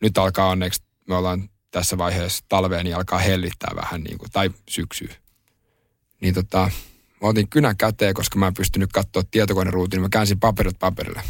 [0.00, 4.50] Nyt alkaa onneksi, me ollaan tässä vaiheessa talveen, niin alkaa hellittää vähän niin kuin, tai
[4.68, 5.14] syksyä.
[6.20, 6.70] Niin tota,
[7.22, 11.22] mä otin kynän käteen, koska mä en pystynyt katsoa tietokoneruutin, niin mä käänsin paperit paperille.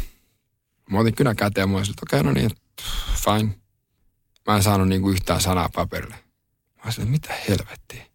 [0.89, 2.51] Mä otin kynän käteen ja mä olisin, että okei, okay, no niin,
[3.15, 3.55] fine.
[4.47, 6.15] Mä en saanut niin kuin yhtään sanaa paperille.
[6.75, 8.05] Mä olisin, että mitä helvettiä.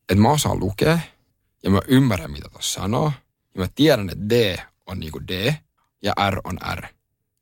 [0.00, 0.98] Että mä osaan lukea,
[1.62, 3.12] ja mä ymmärrän, mitä tuossa sanoo.
[3.54, 5.54] Ja mä tiedän, että D on niinku D
[6.02, 6.86] ja R on R.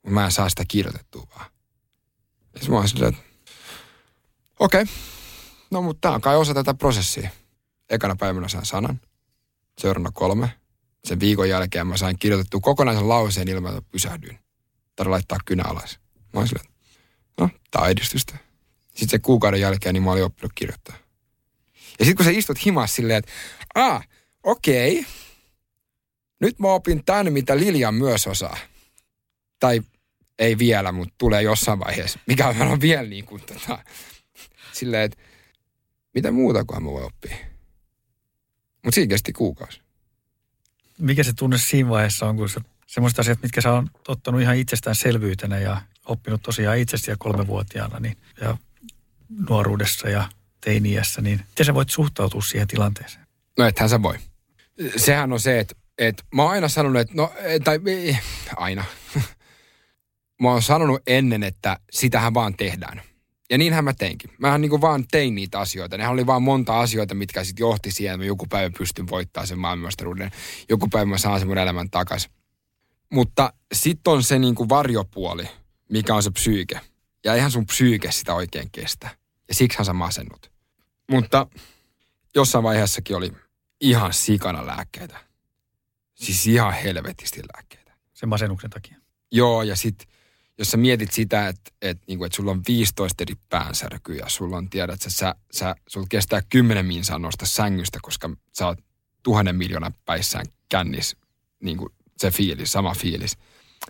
[0.06, 1.50] Mä en saa sitä kirjoitettua vaan.
[2.62, 3.24] Ja mä oon silleen, että
[4.58, 4.94] okei, okay.
[5.70, 7.30] no mutta tää on kai osa tätä prosessia.
[7.90, 9.00] Ekana päivänä sain sanan,
[9.78, 10.50] seuraavana kolme.
[11.04, 14.38] Sen viikon jälkeen mä sain kirjoitettua kokonaisen lauseen ilman, että pysähdyin.
[14.96, 16.00] Tarvitsen laittaa kynä alas.
[16.32, 16.70] Mä oon silleen,
[17.38, 18.38] no, tää on edistystä.
[18.88, 20.96] Sitten se kuukauden jälkeen niin mä olin oppinut kirjoittaa.
[21.98, 23.32] Ja sitten kun sä istut himas silleen, että
[23.74, 24.08] ah,
[24.42, 25.06] okei,
[26.40, 28.56] nyt mä opin tämän, mitä Lilian myös osaa.
[29.60, 29.82] Tai
[30.38, 33.84] ei vielä, mutta tulee jossain vaiheessa, mikä on vielä niin kuin tota,
[34.72, 35.18] silleen, että
[36.14, 37.36] mitä muuta kuin mä voi oppia.
[38.84, 39.80] Mutta siinä kesti kuukausi.
[40.98, 44.56] Mikä se tunne siinä vaiheessa on, kun se, semmoiset asiat, mitkä sä on ottanut ihan
[44.56, 48.56] itsestäänselvyytenä ja oppinut tosiaan itsestä ja kolmevuotiaana, niin, ja
[49.48, 50.28] nuoruudessa ja
[50.60, 53.26] teiniässä, niin miten sä voit suhtautua siihen tilanteeseen?
[53.60, 54.14] No ethän sä voi.
[54.96, 57.32] Sehän on se, että, että mä oon aina sanonut, että no,
[57.64, 57.80] tai
[58.56, 58.84] aina.
[60.42, 63.02] mä oon sanonut ennen, että sitähän vaan tehdään.
[63.50, 64.30] Ja niinhän mä teinkin.
[64.38, 65.96] Mähän niin vaan tein niitä asioita.
[65.96, 69.46] Nehän oli vaan monta asioita, mitkä sitten johti siihen, että mä joku päivä pystyn voittamaan
[69.46, 70.30] sen maailmanmestaruuden.
[70.68, 72.30] Joku päivä mä saan sen mun elämän takaisin.
[73.12, 75.44] Mutta sitten on se niin kuin varjopuoli,
[75.90, 76.80] mikä on se psyyke.
[77.24, 79.10] Ja eihän sun psyyke sitä oikein kestä.
[79.48, 80.52] Ja siksihän sä masennut.
[81.10, 81.46] Mutta
[82.34, 83.32] jossain vaiheessakin oli
[83.80, 85.20] ihan sikana lääkkeitä.
[86.14, 87.92] Siis ihan helvetisti lääkkeitä.
[88.14, 88.96] Sen masennuksen takia.
[89.32, 90.08] Joo, ja sitten
[90.58, 94.56] jos sä mietit sitä, että, että, niin kuin, että sulla on 15 eri päänsärkyjä, sulla
[94.56, 98.78] on, tiedät, että sä, sä, sulla kestää 10 minsaa nosta sängystä, koska sä oot
[99.22, 101.16] tuhannen miljoonan päissään kännis,
[101.60, 103.38] niin kuin se fiilis, sama fiilis.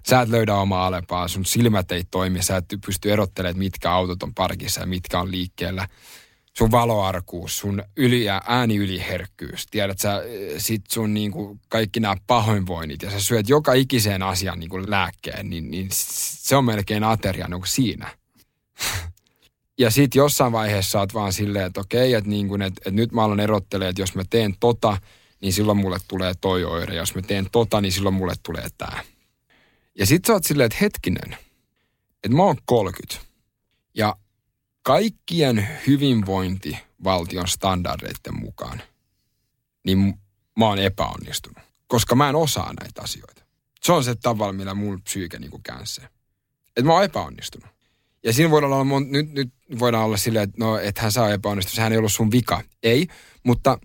[0.09, 4.23] Sä et löydä omaa alepaa, sun silmät ei toimi, sä et pysty erottelemaan, mitkä autot
[4.23, 5.89] on parkissa ja mitkä on liikkeellä
[6.59, 10.23] sun valoarkuus, sun yli- ja ääniyliherkkyys, tiedät sä,
[10.59, 14.91] sit sun niin kuin kaikki nämä pahoinvoinnit ja sä syöt joka ikiseen asiaan niin kuin
[14.91, 18.11] lääkkeen, niin, niin se on melkein ateria niin kuin siinä.
[19.81, 23.13] ja sit jossain vaiheessa oot vaan silleen, että okei, että, niin kuin, että, että nyt
[23.13, 24.99] mä alan erottelemaan, että jos mä teen tota,
[25.41, 26.95] niin silloin mulle tulee toi oire.
[26.95, 29.03] Jos mä teen tota, niin silloin mulle tulee tää.
[29.99, 31.37] Ja sit sä oot silleen, että hetkinen,
[32.25, 33.31] että mä oon 30.
[33.95, 34.17] Ja
[34.83, 38.83] kaikkien hyvinvointivaltion standardeiden mukaan,
[39.85, 40.15] niin
[40.59, 41.65] mä oon epäonnistunut.
[41.87, 43.43] Koska mä en osaa näitä asioita.
[43.83, 46.05] Se on se tavalla, millä mun psyyke niin käänsee.
[46.67, 47.69] Että mä oon epäonnistunut.
[48.25, 51.75] Ja siinä voidaan olla, nyt, nyt voidaan olla silleen, että no, et hän saa epäonnistua,
[51.75, 52.63] sehän ei ollut sun vika.
[52.83, 53.07] Ei,
[53.43, 53.79] mutta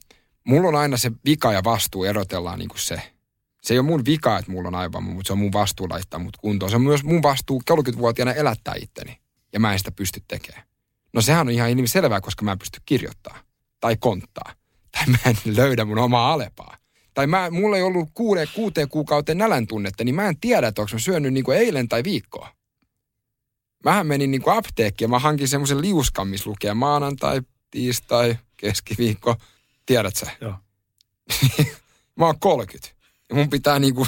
[0.43, 3.01] mulla on aina se vika ja vastuu erotellaan niin kuin se.
[3.61, 6.19] Se ei ole mun vika, että mulla on aivan, mutta se on mun vastuu laittaa
[6.19, 6.69] mut kuntoon.
[6.69, 9.17] Se on myös mun vastuu 30-vuotiaana elättää itteni.
[9.53, 10.63] Ja mä en sitä pysty tekemään.
[11.15, 13.37] No sehän on ihan selvää, koska mä en pysty kirjoittaa
[13.79, 14.53] tai konttaa.
[14.91, 16.77] Tai mä en löydä mun omaa alepaa.
[17.13, 20.81] Tai mä, mulla ei ollut kuude, kuuteen kuukauteen nälän tunnetta, niin mä en tiedä, että
[20.81, 22.49] onko mä syönyt niin kuin eilen tai viikkoa.
[23.83, 29.35] Mähän menin niin kuin apteekkiin ja mä hankin semmoisen liuskan, missä lukee maanantai, tiistai, keskiviikko.
[29.85, 30.31] Tiedät sä?
[30.41, 30.55] Joo.
[32.19, 32.95] mä oon 30.
[33.29, 34.07] Ja mun pitää niin kuin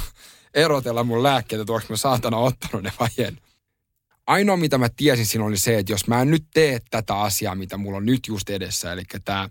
[0.53, 3.37] erotella mun lääkkeitä, että onko mä saatana ottanut ne vai en
[4.27, 7.55] ainoa mitä mä tiesin silloin oli se, että jos mä en nyt tee tätä asiaa,
[7.55, 9.49] mitä mulla on nyt just edessä, eli tämä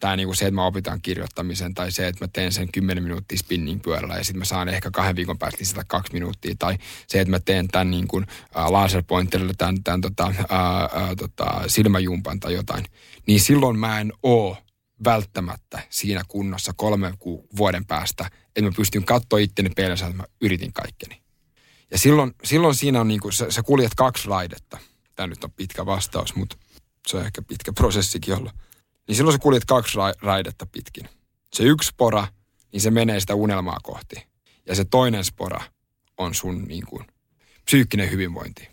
[0.00, 3.38] tämä niinku se, että mä opitan kirjoittamisen tai se, että mä teen sen 10 minuuttia
[3.38, 7.20] spinning pyörällä ja sitten mä saan ehkä kahden viikon päästä sitä kaksi minuuttia tai se,
[7.20, 12.54] että mä teen tämän niin kuin, laserpointerilla tämän, tämän tota, äh, äh, tota, silmäjumpan tai
[12.54, 12.84] jotain,
[13.26, 14.56] niin silloin mä en oo
[15.04, 17.14] välttämättä siinä kunnossa kolmen
[17.56, 21.25] vuoden päästä, että mä pystyn katsoa itteni peilissä, että mä yritin kaikkeni.
[21.90, 24.78] Ja silloin, silloin siinä on niin kuin, sä, sä kuljet kaksi raidetta.
[25.14, 26.56] Tämä nyt on pitkä vastaus, mutta
[27.06, 28.52] se on ehkä pitkä prosessikin olla.
[29.08, 31.08] Niin silloin sä kuljet kaksi ra- raidetta pitkin.
[31.52, 32.28] Se yksi spora,
[32.72, 34.26] niin se menee sitä unelmaa kohti.
[34.66, 35.60] Ja se toinen spora
[36.18, 37.06] on sun niin kuin,
[37.64, 38.68] psyykkinen hyvinvointi.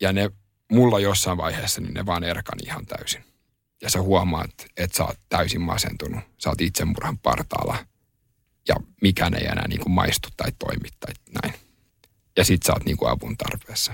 [0.00, 0.30] Ja ne
[0.72, 3.24] mulla jossain vaiheessa, niin ne vaan erkani ihan täysin.
[3.82, 6.20] Ja sä huomaat, että sä oot täysin masentunut.
[6.38, 7.86] Sä oot itsemurhan partaalla.
[8.68, 11.69] Ja mikään ei enää niin kuin maistu tai toimi tai näin
[12.40, 13.92] ja sit sä oot niinku avun tarpeessa.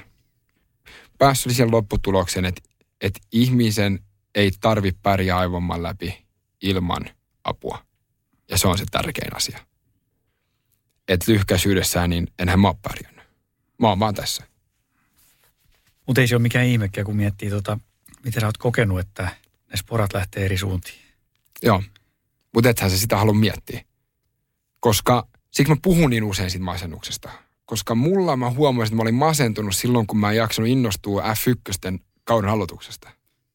[1.18, 2.62] Päässyt siihen lopputulokseen, että,
[3.00, 4.04] että ihmisen
[4.35, 6.26] ei tarvi pärjää aivomman läpi
[6.62, 7.11] ilman
[7.44, 7.87] apua.
[8.50, 9.66] Ja se on se tärkein asia.
[11.09, 13.24] Että lyhkäisyydessään, niin enhän mä ole pärjännyt.
[13.78, 14.44] Mä oon vaan tässä.
[16.06, 17.78] Mutta ei se ole mikään ihmekään, kun miettii, tota,
[18.24, 19.22] miten sä oot kokenut, että
[19.70, 21.02] ne sporat lähtee eri suuntiin.
[21.62, 21.82] Joo,
[22.54, 23.85] mutta ethän se sitä halua miettiä.
[24.80, 29.14] Koska siksi mä puhun niin usein siitä masennuksesta koska mulla mä huomasin, että mä olin
[29.14, 33.11] masentunut silloin, kun mä en jaksanut innostua F1 kauden aloituksesta.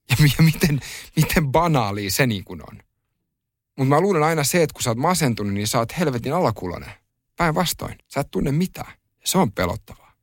[0.10, 0.80] Ja, ja miten,
[1.16, 2.80] miten banaali se niin kuin on.
[3.78, 6.92] Mutta mä luulen aina se, että kun sä oot masentunut, niin sä oot helvetin alakulonen.
[7.38, 8.94] Päinvastoin, sä et tunne mitään.
[9.22, 10.14] Ja se on pelottavaa.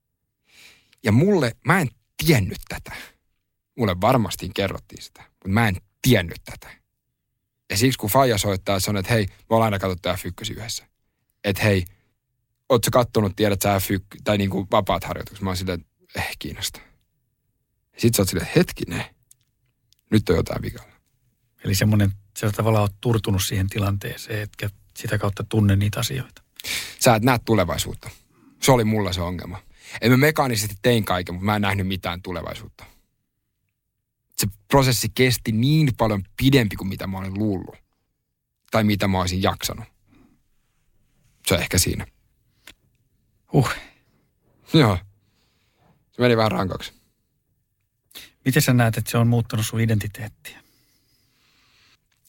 [1.04, 1.88] Ja mulle, mä en
[2.24, 2.92] tiennyt tätä.
[3.78, 6.70] Mulle varmasti kerrottiin sitä, mutta mä en tiennyt tätä.
[7.70, 10.86] Ja siksi kun Faija soittaa, se on, että hei, me ollaan aina katsottu F1 yhdessä.
[11.44, 11.84] Että hei,
[12.68, 15.42] Oletko kattonut, tiedät sä F1, tai niin kuin vapaat harjoitukset?
[15.42, 16.80] Mä oon silleen, että eh, kiinnosta.
[17.96, 19.04] Sitten sä oot silleen, hetkinen,
[20.10, 20.92] nyt on jotain vikalla.
[21.64, 26.42] Eli semmoinen, sä tavallaan oot turtunut siihen tilanteeseen, etkä sitä kautta tunne niitä asioita.
[27.00, 28.10] Sä et näe tulevaisuutta.
[28.62, 29.62] Se oli mulla se ongelma.
[30.00, 32.84] En mä mekaanisesti tein kaiken, mutta mä en nähnyt mitään tulevaisuutta.
[34.36, 37.76] Se prosessi kesti niin paljon pidempi kuin mitä mä olin luullut.
[38.70, 39.84] Tai mitä mä olisin jaksanut.
[41.46, 42.06] Se on ehkä siinä.
[43.52, 43.70] Huh.
[44.72, 44.98] Joo.
[46.10, 46.92] Se meni vähän rankaksi.
[48.44, 50.60] Miten sä näet, että se on muuttanut sun identiteettiä?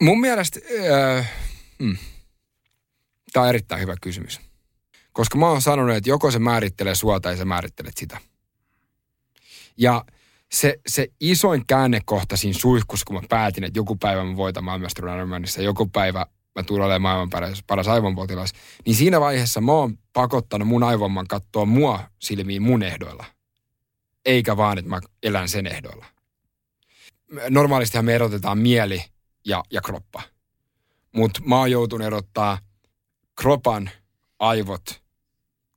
[0.02, 0.60] Mun mielestä,
[1.18, 1.32] äh,
[1.80, 1.98] mm,
[3.34, 4.40] tämä on erittäin hyvä kysymys.
[5.14, 8.22] Koska mä oon sanonut, että joko se määrittelee sua tai sä määrittelet sitä.
[9.78, 10.06] Ja
[10.52, 15.18] se, se isoin käännekohta siinä suihkussa, kun mä päätin, että joku päivä mä voitan maailmastaruuden
[15.18, 16.26] Ironmanissa, joku päivä
[16.60, 18.54] mä tulen olemaan maailman paras, paras aivonpotilas,
[18.86, 23.26] niin siinä vaiheessa mä oon pakottanut mun aivomman katsoa mua silmiin mun ehdoilla.
[24.26, 26.06] Eikä vaan, että mä elän sen ehdoilla.
[27.50, 29.04] Normaalistihan me erotetaan mieli
[29.46, 30.22] ja, ja kroppa.
[31.16, 32.58] Mutta mä oon joutunut erottaa
[33.42, 33.90] kropan,
[34.40, 35.02] aivot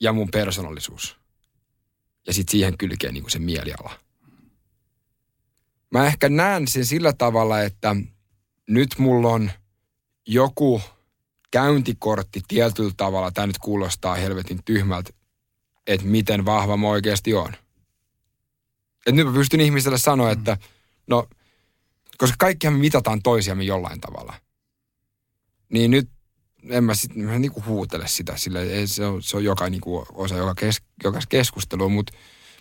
[0.01, 1.17] ja mun persoonallisuus.
[2.27, 3.99] Ja sitten siihen kylkee niinku se mieliala.
[5.91, 7.97] Mä ehkä näen sen sillä tavalla, että
[8.69, 9.51] nyt mulla on
[10.27, 10.81] joku
[11.51, 15.11] käyntikortti tietyllä tavalla, tämä nyt kuulostaa helvetin tyhmältä,
[15.87, 17.53] että miten vahva mä oikeasti on.
[19.07, 20.33] Et nyt mä pystyn ihmiselle sanoa, mm.
[20.33, 20.57] että
[21.07, 21.29] no,
[22.19, 24.35] koska kaikkihan me mitataan toisiamme jollain tavalla.
[25.69, 26.09] Niin nyt
[26.69, 30.07] en mä sitten mä niinku huutele sitä, sillä ei, se, on, se on joka niinku
[30.15, 32.13] osa joka, kes, joka keskustelua, mutta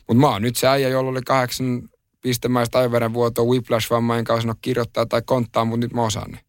[0.07, 1.89] mut mä oon nyt se äijä, jolla oli kahdeksan
[2.21, 6.39] pistemäistä aivoveren vuotoa, whiplash-vamma, enkä osannut kirjoittaa tai konttaa, mutta nyt mä osaan ne.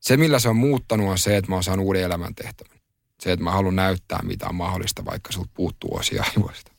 [0.00, 2.78] Se, millä se on muuttanut, on se, että mä oon saanut uuden elämäntehtävän.
[3.20, 6.72] Se, että mä haluan näyttää, mitä on mahdollista, vaikka sulta puuttuu osia aivoista.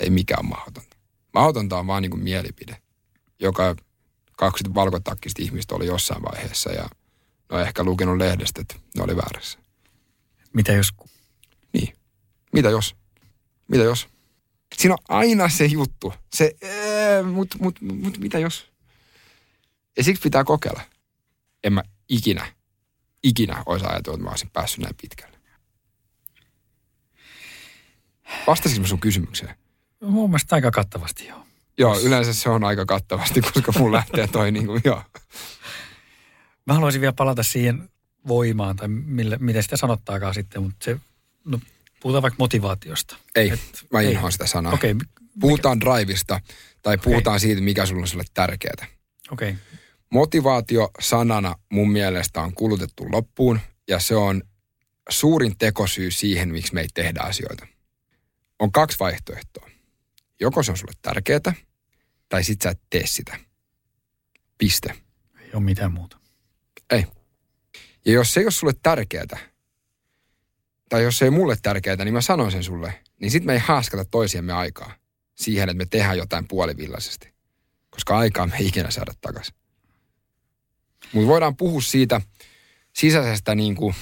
[0.00, 0.96] Ei mikään mahdotonta.
[1.34, 2.76] Mahdotonta on vaan niin kuin mielipide,
[3.40, 3.76] joka
[4.36, 6.88] kaksi valkotakkista ihmistä oli jossain vaiheessa ja
[7.48, 9.58] no ehkä lukenut lehdestä, että ne oli väärässä.
[10.52, 10.88] Mitä jos?
[11.72, 11.96] Niin.
[12.52, 12.96] Mitä jos?
[13.68, 14.08] Mitä jos?
[14.76, 16.14] Siinä on aina se juttu.
[16.34, 16.56] Se,
[17.32, 18.72] mutta mut, mut, mut, mitä jos?
[19.96, 20.82] Ja siksi pitää kokeilla.
[21.64, 22.52] En mä ikinä,
[23.22, 25.38] ikinä olisi ajatellut, että mä olisin päässyt näin pitkälle.
[28.46, 29.54] Vastasinko sun kysymykseen?
[30.00, 31.46] Mun mielestä aika kattavasti, joo.
[31.78, 35.02] Joo, yleensä se on aika kattavasti, koska mun lähtee toi niin kuin, joo.
[36.66, 37.88] Mä haluaisin vielä palata siihen
[38.28, 40.96] voimaan, tai mille, miten sitä sanottaakaan sitten, mutta se,
[41.44, 41.60] no,
[42.00, 43.16] puhutaan vaikka motivaatiosta.
[43.34, 44.32] Ei, Et, mä inhoan ei.
[44.32, 44.72] sitä sanaa.
[44.72, 44.94] Okay,
[45.40, 45.90] puhutaan mikä?
[45.90, 46.40] drivista,
[46.82, 47.04] tai okay.
[47.04, 48.86] puhutaan siitä, mikä sulle on sulle tärkeää.
[49.30, 49.50] Okei.
[49.50, 49.81] Okay.
[50.12, 54.42] Motivaatio sanana mun mielestä on kulutettu loppuun ja se on
[55.08, 57.66] suurin tekosyy siihen, miksi me ei tehdä asioita.
[58.58, 59.70] On kaksi vaihtoehtoa.
[60.40, 61.54] Joko se on sulle tärkeää
[62.28, 63.38] tai sit sä et tee sitä.
[64.58, 64.94] Piste.
[65.40, 66.18] Ei ole mitään muuta.
[66.90, 67.06] Ei.
[68.04, 69.50] Ja jos se ei ole sulle tärkeää,
[70.88, 73.58] tai jos se ei mulle tärkeää, niin mä sanon sen sulle, niin sit me ei
[73.58, 74.94] haaskata toisiamme aikaa
[75.34, 77.34] siihen, että me tehdään jotain puolivillaisesti.
[77.90, 79.61] Koska aikaa me ei ikinä saada takaisin.
[81.12, 82.20] Mutta voidaan puhua siitä
[82.92, 83.94] sisäisestä niin kuin,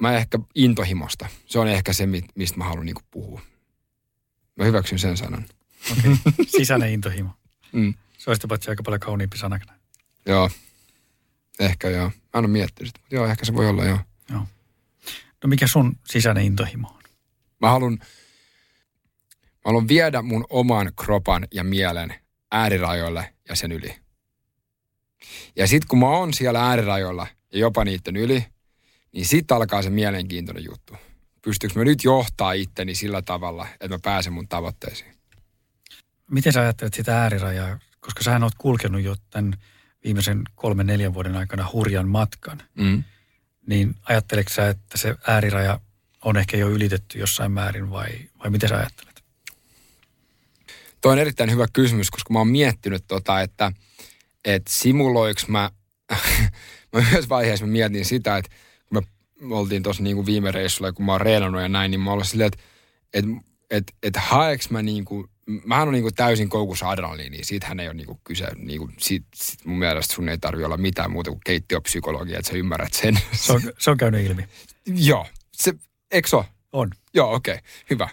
[0.00, 1.28] mä ehkä intohimosta.
[1.46, 3.40] Se on ehkä se, mistä mä haluan niin kuin puhua.
[4.56, 5.46] Mä hyväksyn sen sanan.
[5.92, 6.16] Okay.
[6.58, 7.30] sisäinen intohimo.
[7.72, 7.94] Mm.
[8.18, 9.58] Se olisi paitsi aika paljon kauniimpi sana.
[10.26, 10.50] Joo,
[11.60, 12.08] ehkä joo.
[12.08, 13.98] Mä en ole miettinyt sitä, mutta joo, ehkä se voi olla joo.
[14.30, 14.46] Joo.
[15.44, 17.02] No mikä sun sisäinen intohimo on?
[17.60, 22.14] Mä haluan, mä haluan viedä mun oman kropan ja mielen
[22.50, 23.94] äärirajoille ja sen yli.
[25.56, 28.46] Ja sitten kun mä oon siellä äärirajoilla ja jopa niiden yli,
[29.12, 30.96] niin sitten alkaa se mielenkiintoinen juttu.
[31.42, 35.14] Pystyykö mä nyt johtaa itteni sillä tavalla, että mä pääsen mun tavoitteisiin?
[36.30, 37.78] Miten sä ajattelet sitä äärirajaa?
[38.00, 39.54] Koska sähän oot kulkenut jo tämän
[40.04, 42.62] viimeisen kolmen, neljän vuoden aikana hurjan matkan.
[42.74, 43.04] Mm.
[43.66, 45.80] Niin ajatteleksä sä, että se ääriraja
[46.24, 48.08] on ehkä jo ylitetty jossain määrin vai,
[48.42, 49.24] vai miten sä ajattelet?
[51.00, 53.72] Tuo on erittäin hyvä kysymys, koska mä oon miettinyt tota, että–
[54.54, 55.70] että simuloiks mä,
[56.92, 58.50] mä myös vaiheessa mä mietin sitä, että
[58.88, 62.12] kun me oltiin tuossa niinku viime reissulla, kun mä oon reenannut ja näin, niin mä
[62.12, 62.58] olin silleen, että
[63.14, 63.24] et,
[63.70, 65.28] et, et haeks mä niinku,
[65.64, 69.78] mähän on niinku täysin koukussa adrenaliiniin, siitähän ei ole niinku kyse, niinku, sit, sit mun
[69.78, 73.18] mielestä sun ei tarvi olla mitään muuta kuin keittiöpsykologia, että sä ymmärrät sen.
[73.32, 74.44] Se on, se on käynyt ilmi.
[74.86, 75.74] Joo, se,
[76.10, 76.44] eikö so?
[76.72, 76.90] On.
[77.14, 78.08] Joo, okei, okay, hyvä.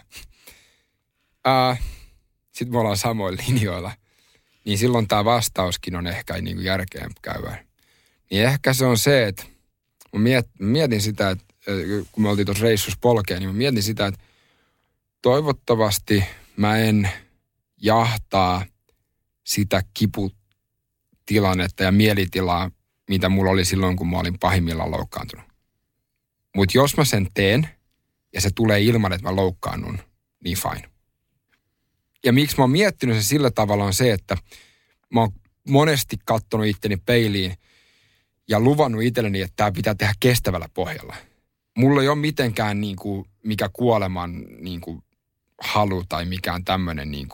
[1.46, 1.78] Uh,
[2.52, 3.92] Sitten me ollaan samoilla linjoilla
[4.66, 7.56] niin silloin tämä vastauskin on ehkä niin kuin järkeen käyvä.
[8.30, 9.44] Niin ehkä se on se, että
[10.12, 10.20] mä
[10.58, 11.44] mietin sitä, että
[12.12, 14.20] kun me oltiin tuossa reissussa polkeen, niin mä mietin sitä, että
[15.22, 16.24] toivottavasti
[16.56, 17.10] mä en
[17.82, 18.64] jahtaa
[19.44, 22.70] sitä kiputilannetta ja mielitilaa,
[23.10, 25.46] mitä mulla oli silloin, kun mä olin pahimmillaan loukkaantunut.
[26.56, 27.68] Mutta jos mä sen teen
[28.34, 29.98] ja se tulee ilman, että mä loukkaannun,
[30.44, 30.95] niin fine
[32.26, 34.36] ja miksi mä oon miettinyt sen sillä tavalla on se, että
[35.10, 35.32] mä oon
[35.68, 37.54] monesti kattonut itteni peiliin
[38.48, 41.16] ja luvannut itselleni, että tämä pitää tehdä kestävällä pohjalla.
[41.76, 45.02] Mulla ei ole mitenkään niin kuin, mikä kuoleman niin kuin,
[45.60, 47.28] halu tai mikään tämmöinen niin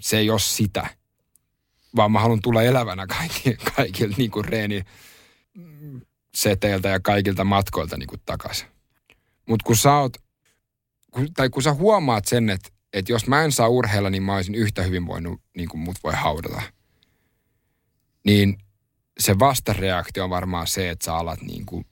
[0.00, 0.86] se ei ole sitä.
[1.96, 3.06] Vaan mä haluan tulla elävänä
[3.76, 4.82] kaikilta niin reeni
[6.34, 8.68] seteiltä ja kaikilta matkoilta niin takaisin.
[9.48, 10.16] Mutta kun sä oot,
[11.36, 14.54] tai kun sä huomaat sen, että, että jos mä en saa urheilla, niin mä olisin
[14.54, 16.62] yhtä hyvin voinut, niin kuin mut voi haudata.
[18.24, 18.58] Niin
[19.18, 21.86] se vastareaktio on varmaan se, että sä alat niin kuin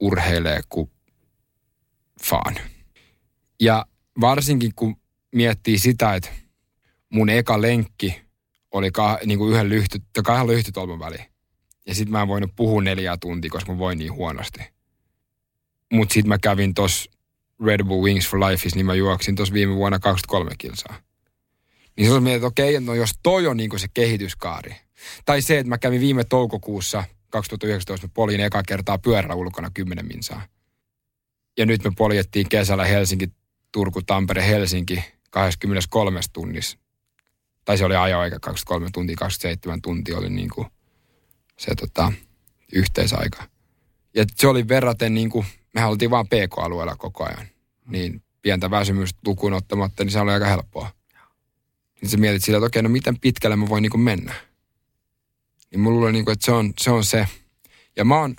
[0.00, 0.90] urheilee kuin
[2.22, 2.56] faan.
[3.60, 3.86] Ja
[4.20, 4.96] varsinkin kun
[5.34, 6.28] miettii sitä, että
[7.08, 8.22] mun eka lenkki
[8.72, 11.24] oli kah, niin kuin yhden lyhty, kahden lyhtytolman väliin.
[11.86, 14.60] Ja sitten mä en voinut puhua neljää tuntia, koska mä voin niin huonosti.
[15.92, 17.10] Mutta sitten mä kävin tos
[17.64, 20.94] Red Bull Wings for Life, niin mä juoksin tos viime vuonna 23 kilsaa.
[21.96, 24.76] Niin se on mieltä, että okei, no jos toi on niinku se kehityskaari.
[25.24, 30.06] Tai se, että mä kävin viime toukokuussa 2019, mä poljin eka kertaa pyörä ulkona 10
[30.06, 30.42] minsaa.
[31.58, 33.28] Ja nyt me poljettiin kesällä Helsinki,
[33.72, 36.78] Turku, Tampere, Helsinki 23 tunnissa.
[37.64, 40.66] Tai se oli ajoaika 23 tuntia, 27 tuntia oli niinku
[41.58, 42.12] se tota,
[42.72, 43.44] yhteisaika.
[44.14, 45.46] Ja se oli verraten niin kuin,
[45.76, 47.46] mehän oltiin vaan PK-alueella koko ajan.
[47.86, 50.90] Niin pientä väsymystä lukuun ottamatta, niin se oli aika helppoa.
[52.00, 54.34] Niin sä mietit sillä, että okei, no miten pitkälle mä voin niin mennä.
[55.70, 57.28] Niin mulla luulen, niin että se on, se on se.
[57.96, 58.36] Ja mä oon,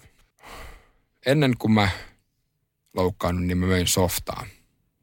[1.25, 1.89] ennen kuin mä
[2.93, 4.45] loukkaannut, niin mä möin softaa.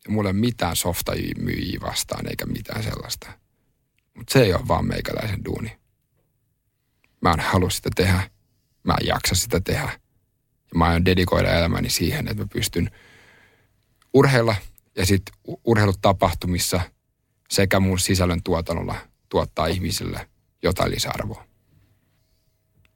[0.04, 3.32] Ja mulla ei mitään softamyyjiä vastaan, eikä mitään sellaista.
[4.14, 5.78] Mutta se ei ole vaan meikäläisen duuni.
[7.20, 8.30] Mä en halua sitä tehdä.
[8.82, 10.03] Mä en jaksa sitä tehdä.
[10.74, 12.90] Mä aion dedikoida elämäni siihen, että mä pystyn
[14.14, 14.56] urheilla
[14.96, 16.80] ja sitten urheilutapahtumissa
[17.50, 18.94] sekä mun sisällön tuotannolla
[19.28, 20.28] tuottaa ihmisille
[20.62, 21.44] jotain lisäarvoa.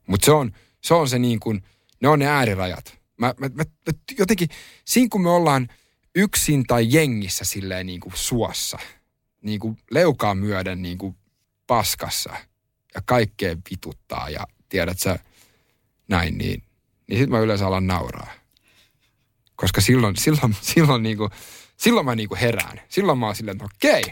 [0.07, 1.63] Mutta se on, se on se niin kuin,
[2.01, 2.99] ne on ne äärirajat.
[3.17, 4.49] Mä, mä, mä, mä jotenkin,
[4.85, 5.69] siinä kun me ollaan
[6.15, 8.79] yksin tai jengissä silleen niin kuin suossa,
[9.43, 11.17] niin kuin leukaa myöden niin kuin
[11.67, 12.37] paskassa
[12.95, 15.19] ja kaikkea vituttaa ja tiedät sä
[16.09, 16.63] näin, niin
[17.09, 18.33] niin sitten mä yleensä alan nauraa.
[19.57, 21.31] Koska silloin, silloin, silloin, niinku,
[21.77, 22.81] silloin mä niinku herään.
[22.89, 24.03] Silloin mä oon silleen, että okei,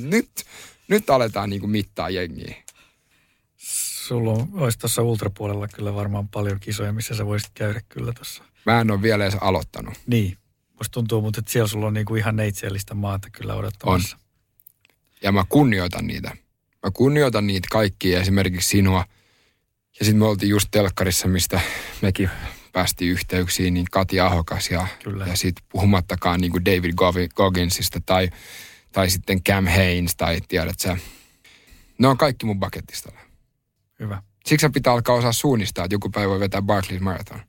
[0.10, 0.30] nyt,
[0.88, 2.54] nyt aletaan niinku mittaa jengiä.
[4.06, 8.44] Sulla on, olisi tuossa ultrapuolella kyllä varmaan paljon kisoja, missä sä voisit käydä kyllä tuossa.
[8.66, 9.94] Mä en ole vielä edes aloittanut.
[10.06, 10.38] Niin.
[10.78, 14.16] Musta tuntuu, mutta että siellä sulla on niinku ihan neitseellistä maata kyllä odottamassa.
[14.16, 14.22] On.
[15.22, 16.36] Ja mä kunnioitan niitä.
[16.82, 19.04] Mä kunnioitan niitä kaikkia, esimerkiksi sinua–
[19.98, 21.60] ja sitten me oltiin just telkkarissa, mistä
[22.02, 22.30] mekin
[22.72, 24.86] päästiin yhteyksiin, niin Kati Ahokas ja,
[25.26, 26.92] ja sitten puhumattakaan niin kuin David
[27.34, 28.30] Gogginsista tai,
[28.92, 30.96] tai sitten Cam Haynes tai tiedät sä.
[31.98, 33.20] Ne on kaikki mun bucketistalla.
[33.98, 34.22] Hyvä.
[34.46, 37.40] Siksi pitää alkaa osaa suunnistaa, että joku päivä voi vetää Barclays Marathon.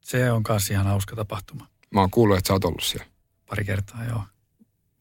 [0.00, 1.66] Se on kanssa ihan hauska tapahtuma.
[1.90, 3.06] Mä oon kuullut, että sä oot ollut siellä.
[3.46, 4.22] Pari kertaa, joo.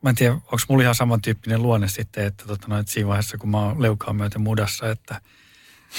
[0.01, 3.37] Mä en tiedä, onko mulla ihan samantyyppinen luonne sitten, että, tota, no, että siinä vaiheessa,
[3.37, 5.21] kun mä oon leukaa myöten mudassa, että–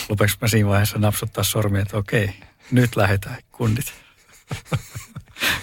[0.09, 2.34] Lupeks mä siinä vaiheessa napsuttaa sormia, että okei,
[2.70, 3.95] nyt lähdetään kundit.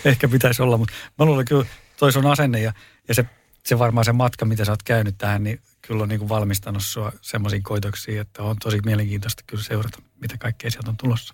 [0.05, 1.65] Ehkä pitäisi olla, mutta mä luulen kyllä,
[1.97, 2.73] toi sun asenne ja,
[3.07, 3.25] ja se,
[3.65, 6.83] se varmaan se matka, mitä sä oot käynyt tähän, niin kyllä on niin kuin valmistanut
[6.83, 11.33] sua semmoisiin koitoksiin, että on tosi mielenkiintoista kyllä seurata, mitä kaikkea sieltä on tulossa.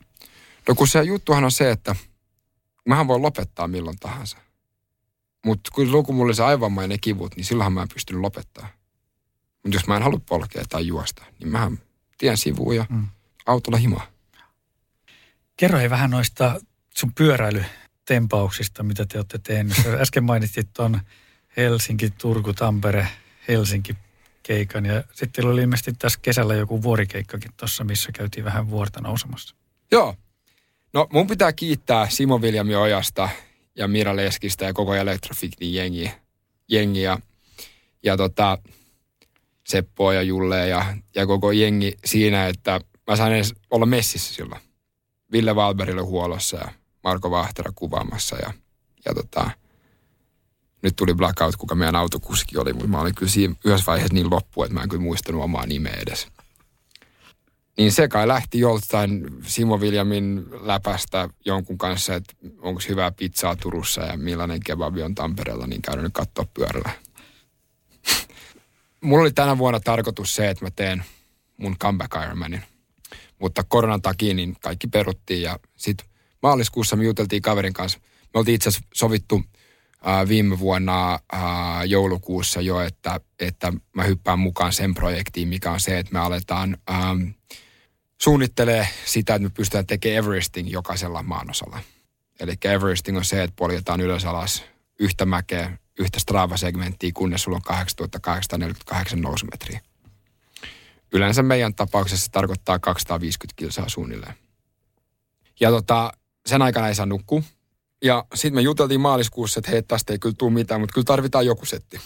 [0.67, 1.95] No kun se juttuhan on se, että
[2.85, 4.37] mähän voi lopettaa milloin tahansa.
[5.45, 8.67] Mutta kun luku mulle se aivanmainen kivut, niin silloinhan mä en pystynyt lopettaa.
[9.63, 11.79] Mutta jos mä en halua polkea tai juosta, niin mähän
[12.17, 13.07] tien sivuun ja mm.
[13.45, 14.07] autolla himaa.
[15.57, 16.59] Kerro vähän noista
[16.95, 19.87] sun pyöräilytempauksista, mitä te olette tehneet.
[20.01, 21.01] Äsken mainitsit tuon
[21.57, 23.07] Helsinki, Turku, Tampere,
[23.47, 23.95] Helsinki
[24.43, 29.55] keikan ja sitten oli ilmeisesti tässä kesällä joku vuorikeikkakin tuossa, missä käytiin vähän vuorta nousemassa.
[29.91, 30.15] Joo.
[30.93, 33.29] No mun pitää kiittää Simo Viljami Ojasta
[33.75, 36.11] ja Mira Leskistä ja koko Electroficnin jengi,
[36.67, 37.19] jengi ja,
[38.03, 38.57] ja tota,
[39.67, 44.61] Seppoa ja Julle ja, ja koko jengi siinä, että mä sain edes olla messissä silloin.
[45.31, 46.67] Ville Valberille huolossa ja
[47.03, 48.53] Marko Vahtera kuvaamassa ja,
[49.05, 49.49] ja tota,
[50.81, 54.31] nyt tuli blackout, kuka meidän autokuski oli, mutta mä olin kyllä siinä yhdessä vaiheessa niin
[54.31, 56.27] loppu, että mä en kyllä muistanut omaa nimeä edes.
[57.77, 64.01] Niin se kai lähti joltain Simo Viljamin läpästä jonkun kanssa, että onko hyvää pizzaa Turussa
[64.01, 67.06] ja millainen kebabi on Tampereella, niin käydään nyt katsoa pyörällä
[69.01, 71.03] mulla oli tänä vuonna tarkoitus se, että mä teen
[71.57, 72.61] mun comeback Ironmanin.
[73.39, 76.07] Mutta koronan takia niin kaikki peruttiin ja sitten
[76.43, 77.99] maaliskuussa me juteltiin kaverin kanssa.
[78.33, 79.43] Me oltiin itse asiassa sovittu
[80.03, 85.79] ää, viime vuonna ää, joulukuussa jo, että, että mä hyppään mukaan sen projektiin, mikä on
[85.79, 87.15] se, että me aletaan ää,
[88.21, 91.79] suunnittelee sitä, että me pystytään tekemään Everesting jokaisella maanosalla.
[92.39, 94.63] Eli Everesting on se, että poljetaan ylös alas
[94.99, 99.81] yhtä mäkeä yhtä Strava-segmenttiä, kunnes sulla on 8848 nousumetriä.
[101.13, 104.33] Yleensä meidän tapauksessa se tarkoittaa 250 kilsaa suunnilleen.
[105.59, 106.11] Ja tota,
[106.45, 107.41] sen aikana ei saa nukkua.
[108.03, 111.45] Ja sitten me juteltiin maaliskuussa, että hei, tästä ei kyllä tule mitään, mutta kyllä tarvitaan
[111.45, 112.01] joku setti.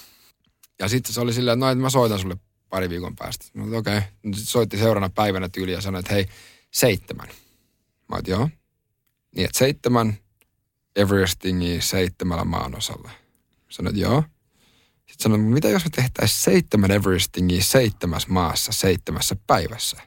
[0.80, 2.38] Ja sitten se oli silleen, että no, että mä soitan sulle
[2.70, 3.46] pari viikon päästä.
[3.54, 3.98] No okei.
[3.98, 4.10] Okay.
[4.24, 6.28] Sitten soitti seuraavana päivänä tyyli ja sanoi, että hei,
[6.72, 7.28] seitsemän.
[8.10, 8.50] Mä oot, joo.
[9.36, 10.18] Niin, että seitsemän
[10.96, 13.10] Everestingia seitsemällä maanosalla.
[13.72, 14.24] Sanoin, joo.
[14.98, 19.98] Sitten sanoin, mitä jos me tehtäisiin seitsemän Everestingia seitsemässä maassa seitsemässä päivässä?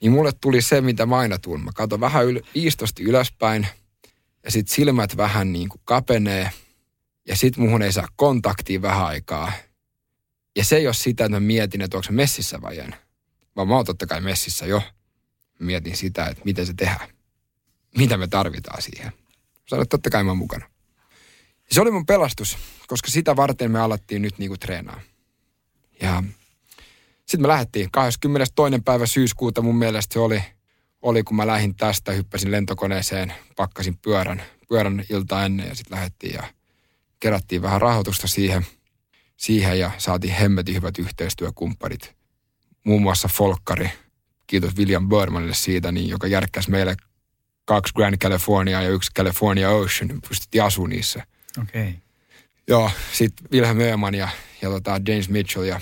[0.00, 1.64] Niin mulle tuli se, mitä mä aina tuun.
[1.64, 3.66] Mä katson vähän yl- iistosti ylöspäin
[4.44, 6.50] ja sitten silmät vähän niin kuin kapenee
[7.28, 9.52] ja sitten muhun ei saa kontaktia vähän aikaa.
[10.56, 12.94] Ja se ei ole sitä, että mä mietin, että onko messissä vai en.
[13.56, 14.82] Vaan mä oon totta kai messissä jo.
[15.58, 17.08] Mietin sitä, että miten se tehdään.
[17.98, 19.12] Mitä me tarvitaan siihen.
[19.68, 20.75] Sanoin, että totta kai mä mukana.
[21.70, 25.00] Se oli mun pelastus, koska sitä varten me alettiin nyt niinku treenaa.
[26.02, 26.22] Ja
[27.16, 28.80] sitten me lähdettiin 22.
[28.84, 30.42] päivä syyskuuta mun mielestä se oli,
[31.02, 36.34] oli kun mä lähdin tästä, hyppäsin lentokoneeseen, pakkasin pyörän, pyörän ilta ennen ja sitten lähdettiin
[36.34, 36.42] ja
[37.20, 38.66] kerättiin vähän rahoitusta siihen,
[39.36, 42.14] siihen ja saatiin hemmetin hyvät yhteistyökumppanit.
[42.84, 43.90] Muun muassa Folkkari,
[44.46, 46.96] kiitos William Burmanille siitä, niin, joka järkkäsi meille
[47.64, 51.26] kaksi Grand California ja yksi California Ocean, pystyttiin asumaan niissä.
[51.62, 51.82] Okei.
[51.82, 51.94] Okay.
[52.68, 54.28] Joo, sitten Wilhelm Öhman ja,
[54.62, 55.80] ja tota James Mitchell ja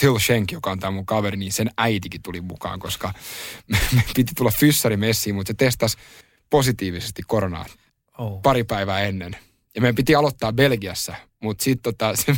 [0.00, 3.12] Till Schenk, joka on tämä mun kaveri, niin sen äitikin tuli mukaan, koska
[3.68, 5.96] me, me piti tulla fyssarimessiin, mutta se testasi
[6.50, 7.66] positiivisesti koronaa
[8.18, 8.42] oh.
[8.42, 9.36] pari päivää ennen.
[9.74, 12.36] Ja meidän piti aloittaa Belgiassa, mutta sitten tota, se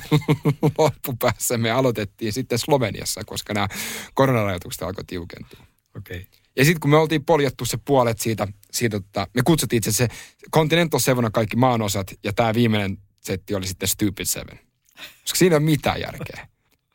[0.78, 3.68] loppupäässä me aloitettiin sitten Sloveniassa, koska nämä
[4.14, 5.66] koronarajoitukset alkoi tiukentua.
[5.96, 6.16] Okei.
[6.16, 6.45] Okay.
[6.56, 10.08] Ja sitten kun me oltiin poljettu se puolet siitä, siitä tota, me kutsuttiin itse se
[10.52, 14.60] Continental Seven kaikki maanosat, ja tämä viimeinen setti oli sitten Stupid Seven.
[15.22, 16.48] Koska siinä ei ole mitään järkeä.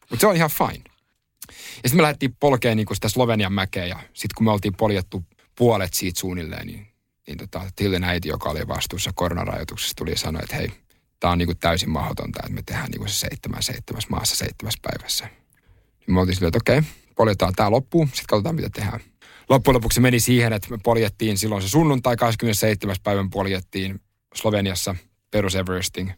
[0.09, 0.83] Mutta se on ihan fine.
[1.47, 5.25] Ja sitten me lähdettiin polkeen niin sitä Slovenian mäkeä, ja sitten kun me oltiin poljettu
[5.55, 6.87] puolet siitä suunnilleen, niin,
[7.27, 10.71] niin tota, Tillin äiti, joka oli vastuussa koronarajoituksesta, tuli ja sanoi, että hei,
[11.19, 14.75] tämä on niin kuin täysin mahdotonta, että me tehdään niin se seitsemän, seitsemäs maassa seitsemäs
[14.81, 15.25] päivässä.
[15.99, 18.99] Niin me oltiin silleen, että okei, okay, poljetaan tämä loppuun, sitten katsotaan mitä tehdään
[19.51, 22.95] loppujen lopuksi meni siihen, että me poljettiin silloin se sunnuntai 27.
[23.03, 24.01] päivän poljettiin
[24.35, 24.95] Sloveniassa
[25.31, 26.11] perus Everesting.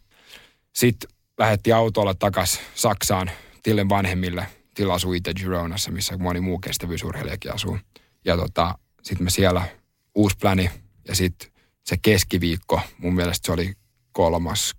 [0.72, 3.30] Sitten lähdettiin autolla takas Saksaan
[3.62, 4.46] Tillen vanhemmille.
[4.74, 7.78] Tilla asui itse Gironassa, missä moni muu kestävyysurheilijakin asuu.
[8.24, 9.68] Ja tota, sitten me siellä
[10.14, 10.70] uusi pläni
[11.08, 11.50] ja sitten
[11.84, 13.72] se keskiviikko, mun mielestä se oli
[14.12, 14.74] kolmas,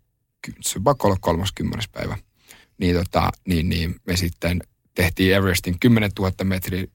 [0.61, 2.17] se olla kolmaskymmenes päivä.
[2.77, 4.61] Niin, tota, niin, niin me sitten
[4.95, 6.87] tehtiin Everestin 10 000 metriä,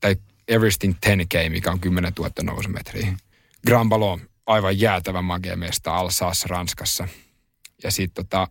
[0.00, 0.16] tai
[0.48, 3.16] Everesting 10K, mikä on 10 000 nousumetriä.
[3.66, 7.08] Grand Ballon, aivan jäätävä magea mesta Alsaassa Ranskassa.
[7.82, 8.48] Ja sitten tota,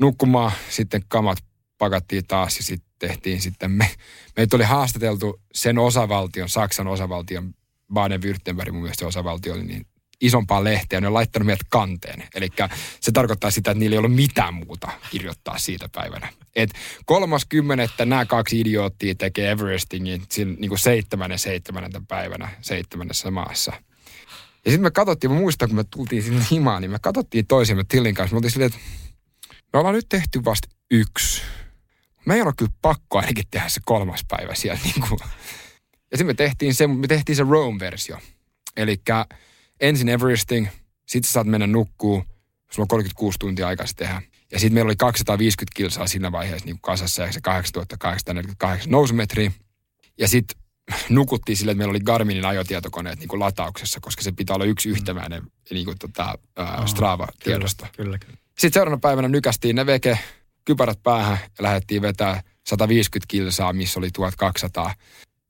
[0.00, 1.38] nukkumaan, sitten kamat
[1.78, 3.90] pakattiin taas ja sitten tehtiin sitten, me,
[4.36, 7.54] meitä oli haastateltu sen osavaltion, Saksan osavaltion,
[7.94, 9.86] Baden-Württemberg mun mielestä osavaltio oli niin
[10.20, 12.28] isompaa lehteä, ne on laittanut meidät kanteen.
[12.34, 12.48] Eli
[13.00, 16.28] se tarkoittaa sitä, että niillä ei ollut mitään muuta kirjoittaa siitä päivänä.
[16.56, 16.70] Et
[17.04, 23.72] kolmas kymmenettä nämä kaksi idioottia tekee Everestingin niin kuin seitsemännen seitsemännentä päivänä seitsemännessä maassa.
[24.64, 27.84] Ja sitten me katsottiin, mä muistan, kun me tultiin sinne himaan, niin me katsottiin toisiamme
[27.88, 28.34] Tillin kanssa.
[28.34, 28.78] Me oltiin silleen, että
[29.72, 31.42] me ollaan nyt tehty vasta yksi.
[32.26, 34.80] Me ei ole kyllä pakko ainakin tehdä se kolmas päivä siellä.
[34.84, 35.20] Niin kuin.
[36.10, 38.18] Ja sitten me tehtiin se, me tehtiin se Rome-versio.
[38.76, 38.96] Eli
[39.80, 40.68] ensin Everesting,
[41.06, 42.24] sitten saat mennä nukkuu,
[42.70, 44.22] sulla on 36 tuntia aikaa tehdä.
[44.52, 49.52] Ja sitten meillä oli 250 kilsaa siinä vaiheessa niin kasassa ja se 8848 nousumetriä.
[50.18, 50.62] Ja sitten
[51.08, 54.88] nukuttiin sille, että meillä oli Garminin ajotietokoneet niin kuin latauksessa, koska se pitää olla yksi
[54.88, 57.86] yhtenäinen niin kuin, tota, ää, Strava-tiedosto.
[57.96, 58.38] Kyllä, kyllä, kyllä.
[58.58, 60.18] Sitten seuraavana päivänä nykästiin ne veke,
[60.64, 64.94] kypärät päähän ja lähdettiin vetää 150 kilsaa, missä oli 1200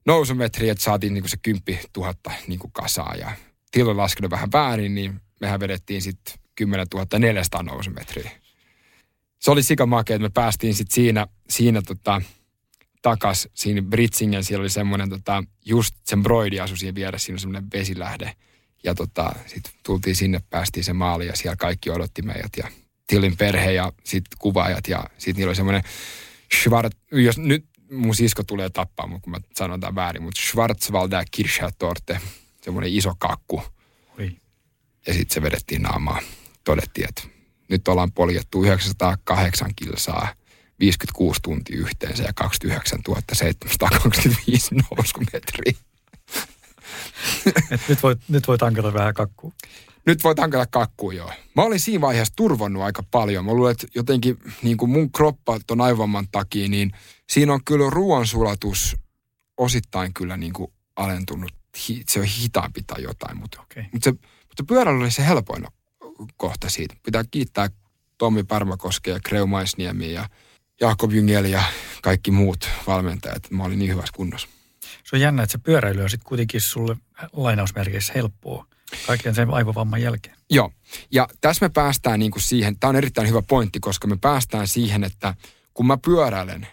[0.06, 1.62] nousumetriä, että saatiin niin kuin se 10
[1.96, 2.14] 000
[2.46, 3.14] niin kuin kasaa.
[3.14, 3.32] Ja
[3.78, 6.86] tilo laskenut vähän väärin, niin mehän vedettiin sitten 10
[7.18, 8.30] 400 nousumetriä.
[9.38, 12.22] Se oli sikamakea, että me päästiin sitten siinä, siinä tota,
[13.02, 17.70] takas siinä Britsingen, siellä oli semmoinen tota, just sen broidi asui siinä vieressä, siinä semmoinen
[17.74, 18.32] vesilähde.
[18.84, 22.68] Ja tota, sitten tultiin sinne, päästiin se maali ja siellä kaikki odotti meidät ja
[23.06, 25.82] Tillin perhe ja sitten kuvaajat ja sitten niillä oli semmoinen
[26.62, 31.24] Schwarz, jos nyt mun sisko tulee tappaa mun, kun mä sanon tämän väärin, mutta Schwarzwalder
[31.30, 32.20] Kirschtorte,
[32.62, 33.62] semmoinen iso kakku.
[34.18, 34.36] Oi.
[35.06, 36.22] Ja sitten se vedettiin naamaan.
[36.64, 37.22] Todettiin, että
[37.68, 40.34] nyt ollaan poljettu 908 kilsaa,
[40.80, 42.98] 56 tuntia yhteensä ja 29
[43.32, 45.72] 725 nousumetriä.
[47.70, 49.52] Et nyt, voi, nyt voi tankata vähän kakkua.
[50.06, 51.32] nyt voi tankata kakkuun joo.
[51.56, 53.44] Mä olin siinä vaiheessa turvannut aika paljon.
[53.44, 56.92] Mä luulen, että jotenkin niin kuin mun kroppa ton aivomman takia, niin
[57.30, 58.96] siinä on kyllä ruoansulatus
[59.56, 61.57] osittain kyllä niin kuin alentunut.
[62.08, 63.84] Se on hitaampi tai jotain, mutta, okay.
[63.92, 64.10] mutta, se,
[64.48, 65.66] mutta pyörällä oli se helpoin
[66.36, 66.96] kohta siitä.
[67.02, 67.68] Pitää kiittää
[68.18, 70.28] Tommi Pärmäkoske ja Kreu Maisniemi ja
[70.80, 71.62] Jakob Jyngel ja
[72.02, 73.50] kaikki muut valmentajat.
[73.50, 74.48] Mä olin niin hyvässä kunnossa.
[75.04, 76.96] Se on jännä, että se pyöräily on sitten kuitenkin sulle
[77.32, 78.66] lainausmerkeissä helppoa
[79.06, 80.36] kaiken sen aivovamman jälkeen.
[80.50, 80.72] Joo,
[81.10, 84.68] ja tässä me päästään niin kuin siihen, tämä on erittäin hyvä pointti, koska me päästään
[84.68, 85.34] siihen, että
[85.74, 86.66] kun mä pyöräilen,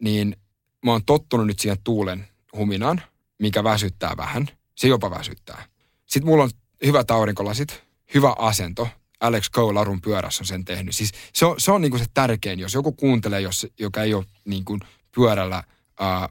[0.00, 0.36] niin
[0.84, 3.02] mä oon tottunut nyt siihen tuulen huminaan,
[3.40, 4.48] mikä väsyttää vähän.
[4.74, 5.64] Se jopa väsyttää.
[6.06, 6.50] Sitten mulla on
[6.84, 7.82] hyvät aurinkolasit,
[8.14, 8.88] hyvä asento.
[9.20, 10.96] Alex Cole Larun pyörässä on sen tehnyt.
[10.96, 14.14] Siis se on, se on niin kuin se tärkein, jos joku kuuntelee, jos, joka ei
[14.14, 14.80] ole niin kuin
[15.14, 15.64] pyörällä
[16.00, 16.28] ää,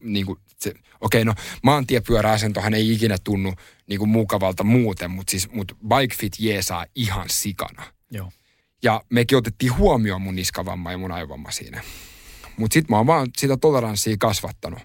[0.00, 3.54] niin kuin se, okei, no maantiepyöräasentohan ei ikinä tunnu
[3.86, 7.84] niin kuin mukavalta muuten, mutta siis mut Bike Fit jeesaa ihan sikana.
[8.10, 8.32] Joo.
[8.82, 11.82] Ja mekin otettiin huomioon mun niskavamma ja mun aivomma siinä.
[12.56, 14.80] Mutta sitten mä oon vaan sitä toleranssia kasvattanut.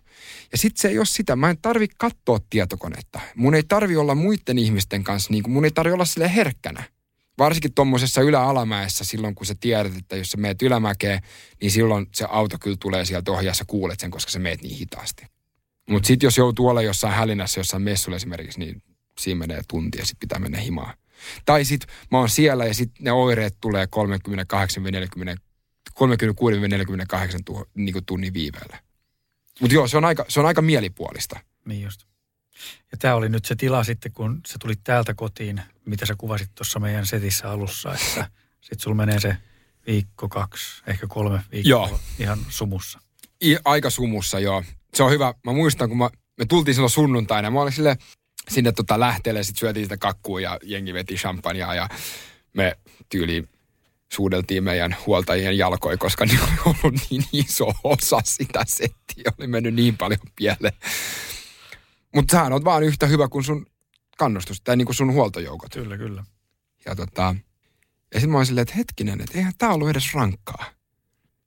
[0.51, 3.19] Ja sitten se ei ole sitä, mä en tarvi katsoa tietokonetta.
[3.35, 6.83] Mun ei tarvi olla muiden ihmisten kanssa, niin kuin mun ei tarvi olla sille herkkänä.
[7.37, 11.21] Varsinkin tuommoisessa ylä-alamäessä silloin, kun sä tiedät, että jos sä meet ylämäkeen,
[11.61, 15.25] niin silloin se auto kyllä tulee sieltä ohjaassa, kuulet sen, koska sä meet niin hitaasti.
[15.89, 18.83] Mutta sitten jos joutuu olla jossain hälinässä, jossain messulla esimerkiksi, niin
[19.19, 20.93] siinä menee tunti ja sitten pitää mennä himaan.
[21.45, 23.87] Tai sitten mä oon siellä ja sitten ne oireet tulee
[25.35, 25.37] 38-40
[25.97, 25.99] 36-48
[27.75, 28.79] niin tunnin viiveellä.
[29.61, 31.39] Mutta joo, se on, aika, se on aika mielipuolista.
[31.65, 32.01] Niin just.
[32.91, 36.49] Ja tämä oli nyt se tila sitten, kun sä tulit täältä kotiin, mitä sä kuvasit
[36.55, 38.31] tuossa meidän setissä alussa, että
[38.61, 39.37] sitten sulla menee se
[39.87, 41.99] viikko, kaksi, ehkä kolme viikkoa joo.
[42.19, 42.99] ihan sumussa.
[43.43, 44.63] I, aika sumussa, joo.
[44.93, 45.33] Se on hyvä.
[45.43, 47.51] Mä muistan, kun mä, me tultiin silloin sunnuntaina.
[47.51, 47.97] Mä olin sille
[48.49, 51.89] sinne tota lähteelle, sitten syötiin sitä kakkua ja jengi veti champagnea ja
[52.53, 52.77] me
[53.09, 53.49] tyyliin
[54.13, 59.31] suudeltiin meidän huoltajien jalkoja, koska ne oli ollut niin iso osa sitä settiä.
[59.39, 60.73] Oli mennyt niin paljon pieleen.
[62.15, 63.65] Mutta sä on vaan yhtä hyvä kuin sun
[64.17, 65.73] kannustus, tai niin kuin sun huoltojoukot.
[65.73, 66.23] Kyllä, kyllä.
[66.85, 67.35] Ja tota,
[68.13, 70.65] ja sitten mä olin silleen, että hetkinen, että eihän tää ollut edes rankkaa.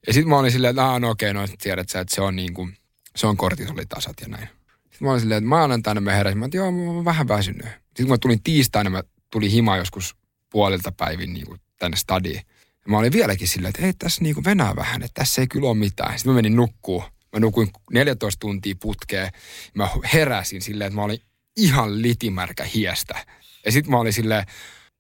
[0.07, 2.55] Ja sitten mä olin silleen, että no okei, no tiedät sä, että se on niin
[2.55, 2.77] kuin,
[3.17, 4.49] se on kortisolitasat ja näin.
[4.83, 7.67] Sitten mä olin silleen, että maanantaina me heräsin, mä että joo, mä oon vähän väsynyt.
[7.67, 10.17] Sitten kun mä tulin tiistaina, mä tulin himaan joskus
[10.51, 12.43] puolilta päivin niin kuin tänne stadiin.
[12.85, 15.49] Ja mä olin vieläkin silleen, että ei tässä niin kuin venää vähän, että tässä ei
[15.49, 16.19] kyllä ole mitään.
[16.19, 17.03] Sitten mä menin nukkuun.
[17.33, 19.33] Mä nukuin 14 tuntia putkeen.
[19.75, 21.21] Mä heräsin silleen, että mä olin
[21.57, 23.27] ihan litimärkä hiestä.
[23.65, 24.45] Ja sitten mä olin silleen,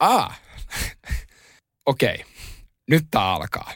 [0.00, 0.34] aa,
[1.86, 2.26] okei, okay,
[2.88, 3.72] nyt tää alkaa.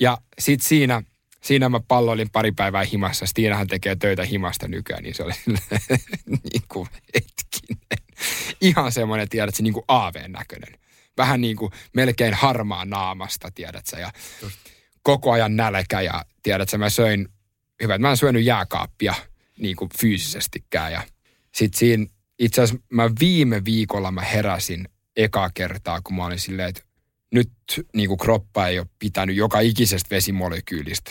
[0.00, 1.02] Ja sitten siinä,
[1.42, 3.26] siinä mä palloilin pari päivää himassa.
[3.26, 5.32] Stiinahan tekee töitä himasta nykyään, niin se oli
[6.26, 8.14] niin kuin hetkinen.
[8.60, 10.83] Ihan semmoinen, tiedät, se niin kuin aaveen näköinen.
[11.16, 14.12] Vähän niin kuin melkein harmaa naamasta, tiedät sä, ja
[14.42, 14.58] Just.
[15.02, 17.28] koko ajan nälkä ja tiedät sä, mä söin,
[17.82, 19.14] hyvä, että mä en syönyt jääkaappia
[19.58, 21.02] niin kuin fyysisestikään ja
[21.54, 22.06] sitten siinä
[22.38, 26.82] itse asiassa mä viime viikolla mä heräsin ekaa kertaa, kun mä olin silleen, että
[27.32, 27.50] nyt
[27.94, 31.10] niin kuin kroppa ei ole pitänyt joka ikisestä vesimolekyylistä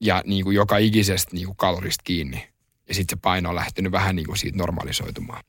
[0.00, 2.48] ja niin kuin joka ikisestä niin kuin kalorista kiinni.
[2.88, 5.44] Ja sitten se paino on lähtenyt vähän niin kuin siitä normalisoitumaan.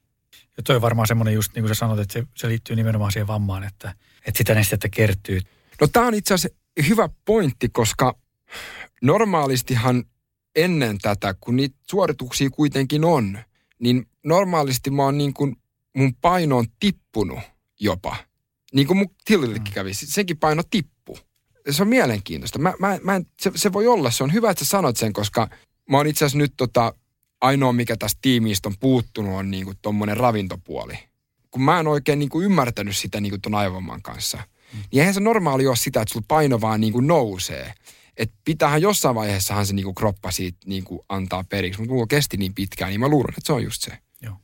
[0.58, 3.12] Ja toi on varmaan semmoinen just niin kuin sä sanot, että se, se liittyy nimenomaan
[3.12, 3.96] siihen vammaan, että,
[4.26, 5.40] että sitä nestettä kertyy.
[5.82, 8.16] No tämä on itse asiassa hyvä pointti, koska
[9.02, 10.04] normaalistihan
[10.56, 13.40] ennen tätä, kun niitä suorituksia kuitenkin on,
[13.80, 15.56] niin normaalisti mä oon niin kuin,
[15.96, 17.40] mun paino on tippunut
[17.80, 18.16] jopa.
[18.74, 19.74] Niin kuin mun tilillekin mm.
[19.74, 21.18] kävi, senkin paino tippu.
[21.70, 22.60] Se on mielenkiintoista.
[22.60, 25.14] Mä, mä, mä en, se, se voi olla, se on hyvä, että sä sanot sen,
[25.14, 25.50] koska
[25.90, 26.94] mä oon itse asiassa nyt tota,
[27.44, 30.94] ainoa, mikä tästä tiimiistä on puuttunut, on niin kuin tommonen ravintopuoli.
[31.52, 34.80] Kun mä en oikein niin kuin ymmärtänyt sitä niin ton aivomman kanssa, mm.
[34.92, 37.74] niin eihän se normaali ole sitä, että sulla paino vaan niin kuin nousee.
[38.18, 42.08] Että pitäähän jossain vaiheessahan se niin kuin kroppa siitä niin kuin antaa periksi, mutta mulla
[42.08, 43.98] kesti niin pitkään, niin mä luulen, että se on just se.
[44.22, 44.36] Joo.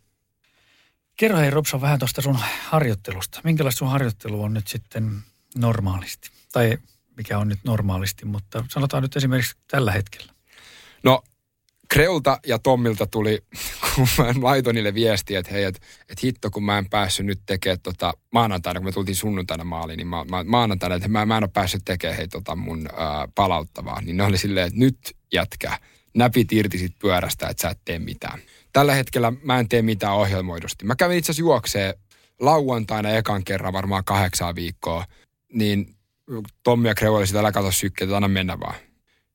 [1.17, 3.41] Kerro hei Robson vähän tuosta sun harjoittelusta.
[3.43, 5.19] Minkälaista sun harjoittelu on nyt sitten
[5.57, 6.29] normaalisti?
[6.51, 6.77] Tai
[7.17, 10.33] mikä on nyt normaalisti, mutta sanotaan nyt esimerkiksi tällä hetkellä.
[11.03, 11.23] No
[11.93, 13.43] Kreulta ja Tommilta tuli,
[13.95, 17.39] kun mä laitoin niille viestiä, että hei, että et hitto, kun mä en päässyt nyt
[17.45, 21.37] tekemään tota, maanantaina, kun me tultiin sunnuntaina maaliin, niin mä, mä, maanantaina, että mä, mä
[21.37, 24.01] en ole päässyt tekemään hei, tota mun ää, palauttavaa.
[24.01, 24.97] Niin ne oli silleen, että nyt
[25.33, 25.79] jätkä,
[26.13, 28.39] näpit irti sit pyörästä, että sä et tee mitään.
[28.73, 30.85] Tällä hetkellä mä en tee mitään ohjelmoidusti.
[30.85, 31.93] Mä kävin itse asiassa juokseen
[32.39, 35.05] lauantaina ekan kerran varmaan kahdeksan viikkoa,
[35.53, 35.95] niin
[36.63, 38.75] Tommi ja Kreu oli sitä, älä katso sykkeitä, anna mennä vaan.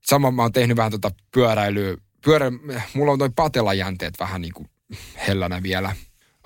[0.04, 2.52] Sama mä oon tehnyt vähän tota pyöräilyä pyörä,
[2.94, 4.68] mulla on toi patelajänteet vähän niin kuin
[5.28, 5.96] hellänä vielä.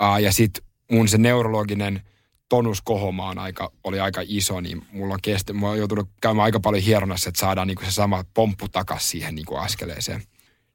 [0.00, 2.02] Uh, ja sitten mun se neurologinen
[2.48, 6.60] tonus kohomaan aika, oli aika iso, niin mulla on kestä, mä oon joutunut käymään aika
[6.60, 10.22] paljon hieronnassa, että saadaan niinku se sama pomppu takas siihen niinku askeleeseen.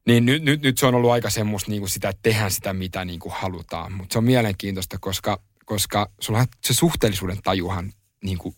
[0.08, 3.06] Niin nyt, nyt, nyt se on ollut aika semmoista niinku sitä, että tehdään sitä, mitä
[3.06, 3.92] niinku halutaan.
[3.92, 7.94] Mutta se on mielenkiintoista, koska, koska sulla se suhteellisuuden tajuhan
[8.24, 8.56] niinku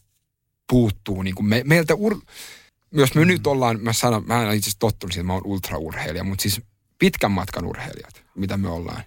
[0.69, 1.21] puuttuu.
[1.21, 2.21] Niinku me, meiltä ur,
[2.95, 3.27] myös me mm.
[3.27, 6.41] nyt ollaan, mä sanon, mä en itse asiassa tottunut siihen, että mä oon ultraurheilija, mutta
[6.41, 6.61] siis
[6.99, 9.03] pitkän matkan urheilijat, mitä me ollaan.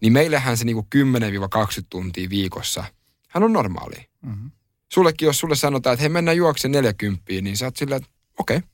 [0.00, 2.84] Niin meillähän se niinku 10-20 tuntia viikossa,
[3.28, 4.08] hän on normaali.
[4.22, 4.50] Mm-hmm.
[4.92, 8.56] Sullekin, jos sulle sanotaan, että hei mennään juoksen 40, niin sä oot sillä, että okei.
[8.56, 8.68] Okay.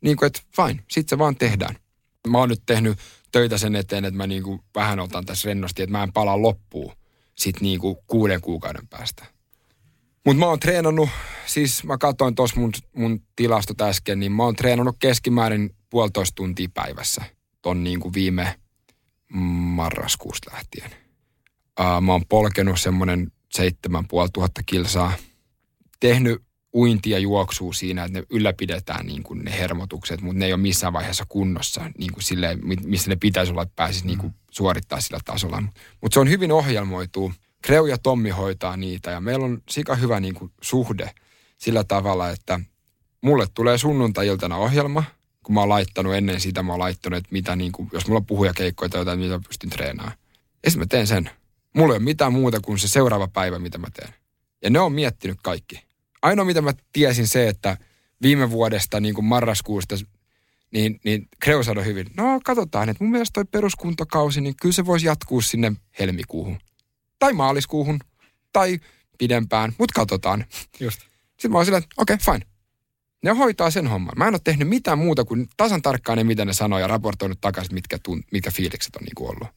[0.00, 1.76] Niin kuin, että fine, sit se vaan tehdään.
[2.28, 2.98] Mä oon nyt tehnyt
[3.32, 6.92] töitä sen eteen, että mä niinku vähän otan tässä rennosti, että mä en palaa loppuun
[7.34, 9.33] sit niinku kuuden kuukauden päästä.
[10.24, 11.08] Mutta mä oon treenannut,
[11.46, 16.68] siis mä katsoin tuossa mun, mun tilastot äsken, niin mä oon treenannut keskimäärin puolitoista tuntia
[16.74, 17.24] päivässä
[17.62, 18.60] ton niin kuin viime
[19.74, 20.90] marraskuusta lähtien.
[21.80, 25.12] Uh, mä oon polkenut semmoinen 7500 kilsaa,
[26.00, 26.42] tehnyt
[26.74, 30.92] uintia juoksua siinä, että ne ylläpidetään niin kuin ne hermotukset, mutta ne ei ole missään
[30.92, 34.38] vaiheessa kunnossa niin kuin silleen, missä ne pitäisi olla, että pääsisi niin kuin mm.
[34.50, 35.62] suorittaa sillä tasolla.
[36.00, 37.32] Mutta se on hyvin ohjelmoitu
[37.64, 41.10] Kreu ja Tommi hoitaa niitä ja meillä on sika hyvä niin kuin suhde
[41.58, 42.60] sillä tavalla, että
[43.20, 45.04] mulle tulee sunnuntai-iltana ohjelma,
[45.42, 48.18] kun mä oon laittanut ennen sitä, mä oon laittanut, että mitä niin kuin, jos mulla
[48.18, 50.18] on puhuja keikkoja tai jotain, mitä pystyn treenaamaan.
[50.64, 51.30] Ja sitten mä teen sen.
[51.76, 54.14] Mulla ei ole mitään muuta kuin se seuraava päivä, mitä mä teen.
[54.62, 55.82] Ja ne on miettinyt kaikki.
[56.22, 57.76] Ainoa, mitä mä tiesin se, että
[58.22, 59.96] viime vuodesta, niin kuin marraskuusta,
[60.70, 64.86] niin, niin Kreu sanoi hyvin, no katsotaan, että mun mielestä toi peruskuntokausi, niin kyllä se
[64.86, 66.58] voisi jatkuu sinne helmikuuhun
[67.24, 67.98] tai maaliskuuhun
[68.52, 68.80] tai
[69.18, 70.44] pidempään, mutta katsotaan.
[70.80, 71.00] Just.
[71.26, 72.46] Sitten mä oon silleen, että okei, okay, fine.
[73.22, 74.14] Ne hoitaa sen homman.
[74.16, 77.40] Mä en ole tehnyt mitään muuta kuin tasan tarkkaan ne, mitä ne sanoo ja raportoinut
[77.40, 79.48] takaisin, mitkä, tunt, mitkä fiilikset on niin kuin ollut.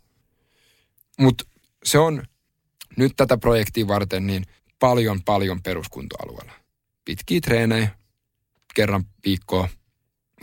[1.20, 1.46] Mutta
[1.84, 2.24] se on
[2.98, 4.44] nyt tätä projektia varten niin
[4.80, 6.54] paljon, paljon peruskuntoalueella.
[7.06, 7.90] Pitkiä treenejä,
[8.74, 9.70] kerran viikkoa.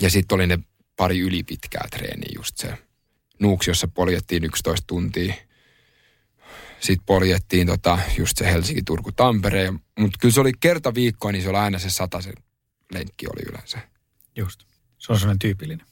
[0.01, 0.59] Ja sitten oli ne
[0.97, 2.79] pari ylipitkää treeniä, just se
[3.41, 5.35] nuuksi, jossa poljettiin 11 tuntia–
[6.85, 9.73] sitten poljettiin tota, just se Helsinki, Turku, Tampere.
[9.99, 12.33] Mutta kyllä se oli kerta viikkoa, niin se oli aina se sata se
[12.93, 13.79] lenkki oli yleensä.
[14.37, 14.61] Just.
[14.99, 15.87] Se on sellainen tyypillinen.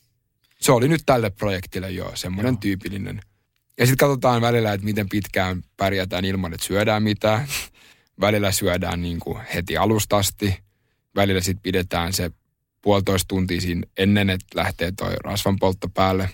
[0.60, 3.20] Se oli nyt tälle projektille jo semmoinen tyypillinen.
[3.78, 7.48] Ja sitten katsotaan välillä, että miten pitkään pärjätään ilman, että syödään mitään.
[8.20, 10.58] välillä syödään niin kuin heti alusta asti.
[11.16, 12.30] Välillä sitten pidetään se
[12.82, 16.30] puolitoista tuntia siinä ennen, että lähtee toi rasvanpoltto päälle.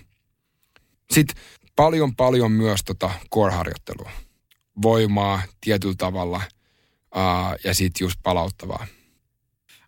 [1.11, 1.43] Sitten
[1.77, 4.28] paljon paljon myös tota core-harjoittelua
[4.83, 6.43] voimaa tietyllä tavalla
[7.15, 8.87] ää, ja sitten just palauttavaa.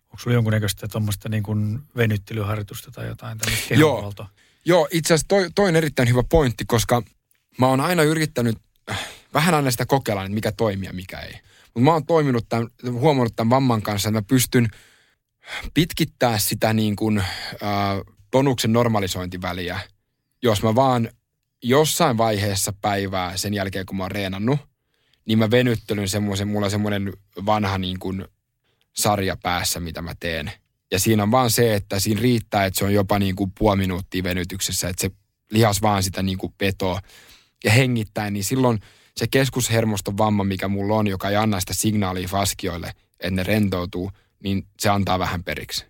[0.03, 4.13] Onko sulla jonkunnäköistä tuommoista niin kuin venyttelyharjoitusta tai jotain tämmöistä Joo,
[4.65, 7.03] Joo itse asiassa toi, toi on erittäin hyvä pointti, koska
[7.57, 8.57] mä oon aina yrittänyt
[8.91, 8.99] äh,
[9.33, 11.33] vähän aina sitä kokeilla, että mikä toimii ja mikä ei.
[11.63, 14.67] Mutta mä oon toiminut tämän, huomannut tämän vamman kanssa, että mä pystyn
[15.73, 17.25] pitkittää sitä niin kuin, äh,
[18.31, 19.79] tonuksen normalisointiväliä,
[20.43, 21.09] jos mä vaan
[21.63, 24.59] jossain vaiheessa päivää sen jälkeen, kun mä oon reenannut,
[25.25, 27.13] niin mä venyttelyn semmoisen, mulla on semmoinen
[27.45, 28.25] vanha niin kuin
[28.93, 30.51] sarja päässä, mitä mä teen.
[30.91, 33.77] Ja siinä on vaan se, että siinä riittää, että se on jopa niin kuin puoli
[33.77, 35.11] minuuttia venytyksessä, että se
[35.51, 37.01] lihas vaan sitä niin kuin petoa
[37.63, 38.79] ja hengittää, niin silloin
[39.17, 44.11] se keskushermoston vamma, mikä mulla on, joka ei anna sitä signaalia faskioille, että ne rentoutuu,
[44.43, 45.85] niin se antaa vähän periksi.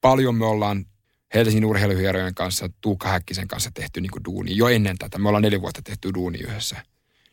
[0.00, 0.86] Paljon me ollaan
[1.34, 5.18] Helsingin urheiluhierojen kanssa, Tuukka Häkkisen kanssa tehty niin kuin duuni jo ennen tätä.
[5.18, 6.76] Me ollaan neljä vuotta tehty duuni yhdessä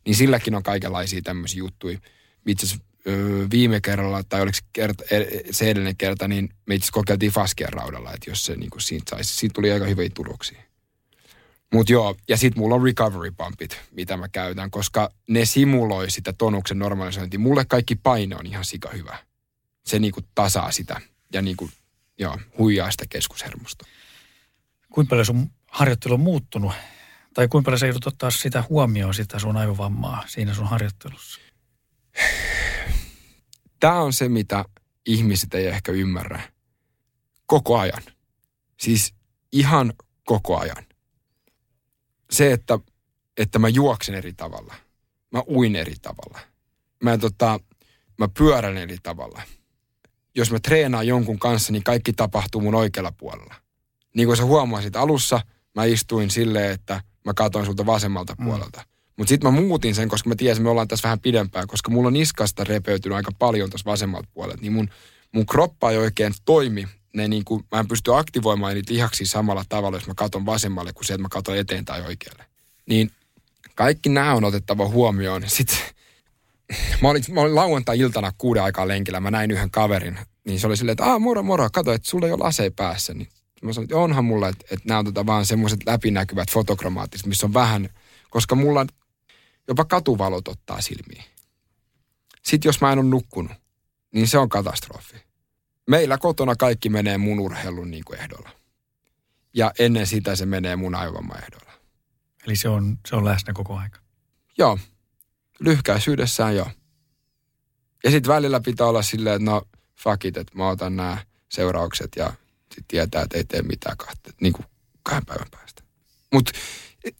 [0.05, 1.99] niin silläkin on kaikenlaisia tämmöisiä juttuja.
[2.47, 2.77] Itse
[3.51, 8.13] viime kerralla, tai oliko kerta, e, se edellinen kerta, niin me itse kokeiltiin Faskian raudalla,
[8.13, 10.63] että jos se niin kuin siitä saisi, siitä tuli aika hyviä tuloksia.
[11.73, 16.33] Mutta joo, ja sitten mulla on recovery pumpit, mitä mä käytän, koska ne simuloi sitä
[16.33, 17.39] tonuksen normalisointia.
[17.39, 19.17] Mulle kaikki paino on ihan sika hyvä.
[19.85, 21.01] Se niinku tasaa sitä
[21.33, 21.69] ja niinku,
[22.19, 23.85] joo, huijaa sitä keskushermosta.
[24.89, 26.73] Kuinka paljon sun harjoittelu on muuttunut
[27.33, 31.41] tai kuinka paljon sä joudut ottaa sitä huomioon, sitä sun aivovammaa siinä sun harjoittelussa?
[33.79, 34.65] Tämä on se, mitä
[35.05, 36.41] ihmiset ei ehkä ymmärrä.
[37.45, 38.03] Koko ajan.
[38.79, 39.13] Siis
[39.51, 40.85] ihan koko ajan.
[42.31, 42.79] Se, että,
[43.37, 44.75] että mä juoksen eri tavalla.
[45.31, 46.39] Mä uin eri tavalla.
[47.03, 47.59] Mä, tota,
[48.17, 49.41] mä pyörän eri tavalla.
[50.35, 53.55] Jos mä treenaan jonkun kanssa, niin kaikki tapahtuu mun oikealla puolella.
[54.15, 55.41] Niin kuin sä huomasit alussa,
[55.75, 58.45] mä istuin silleen, että– mä katoin sulta vasemmalta mm.
[58.45, 58.81] puolelta.
[59.17, 61.91] Mutta sitten mä muutin sen, koska mä tiesin, että me ollaan tässä vähän pidempään, koska
[61.91, 64.61] mulla on niskasta repeytynyt aika paljon tuossa vasemmalta puolelta.
[64.61, 64.89] Niin mun,
[65.31, 66.87] mun kroppa ei oikein toimi.
[67.13, 70.93] Ne niin kuin, mä en pysty aktivoimaan niitä lihaksia samalla tavalla, jos mä katon vasemmalle,
[70.93, 72.45] kuin se, että mä katon eteen tai oikealle.
[72.89, 73.11] Niin
[73.75, 75.43] kaikki nämä on otettava huomioon.
[75.49, 75.77] Sitten
[77.01, 80.77] mä olin, mä olin lauantai-iltana kuuden aikaa lenkillä, mä näin yhden kaverin, niin se oli
[80.77, 83.27] silleen, että aah moro moro, kato, että sulla ei ole lasei päässä, niin
[83.65, 87.45] mä sanoin, että onhan mulla, että, että nämä on tota vaan semmoiset läpinäkyvät fotokromaattiset, missä
[87.45, 87.89] on vähän,
[88.29, 88.85] koska mulla
[89.67, 91.23] jopa katuvalot ottaa silmiin.
[92.43, 93.51] Sitten jos mä en ole nukkunut,
[94.13, 95.15] niin se on katastrofi.
[95.87, 98.49] Meillä kotona kaikki menee mun urheilun niin kuin ehdolla.
[99.53, 101.71] Ja ennen sitä se menee mun aivovammaehdolla.
[102.45, 103.99] Eli se on, se on läsnä koko aika.
[104.57, 104.79] Joo.
[105.59, 106.69] Lyhkäisyydessään joo.
[108.03, 109.61] Ja sitten välillä pitää olla silleen, että no
[109.95, 111.17] fuck it, että mä otan nämä
[111.49, 112.33] seuraukset ja
[112.87, 114.65] tietää, että ei tee mitään kahta, niin kuin
[115.03, 115.83] kahden päivän päästä.
[116.33, 116.51] Mutta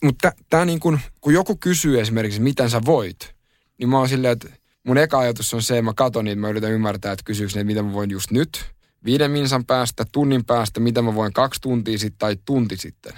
[0.04, 0.16] mut
[0.50, 3.36] tämä niin kun, kun joku kysyy esimerkiksi, miten sä voit,
[3.78, 4.50] niin mä oon silleen, että
[4.84, 7.64] mun eka ajatus on se, että mä katon niin mä yritän ymmärtää, että kysyykö ne,
[7.64, 8.66] mitä mä voin just nyt,
[9.06, 13.14] viiden minsan päästä, tunnin päästä, mitä mä voin kaksi tuntia sitten tai tunti sitten.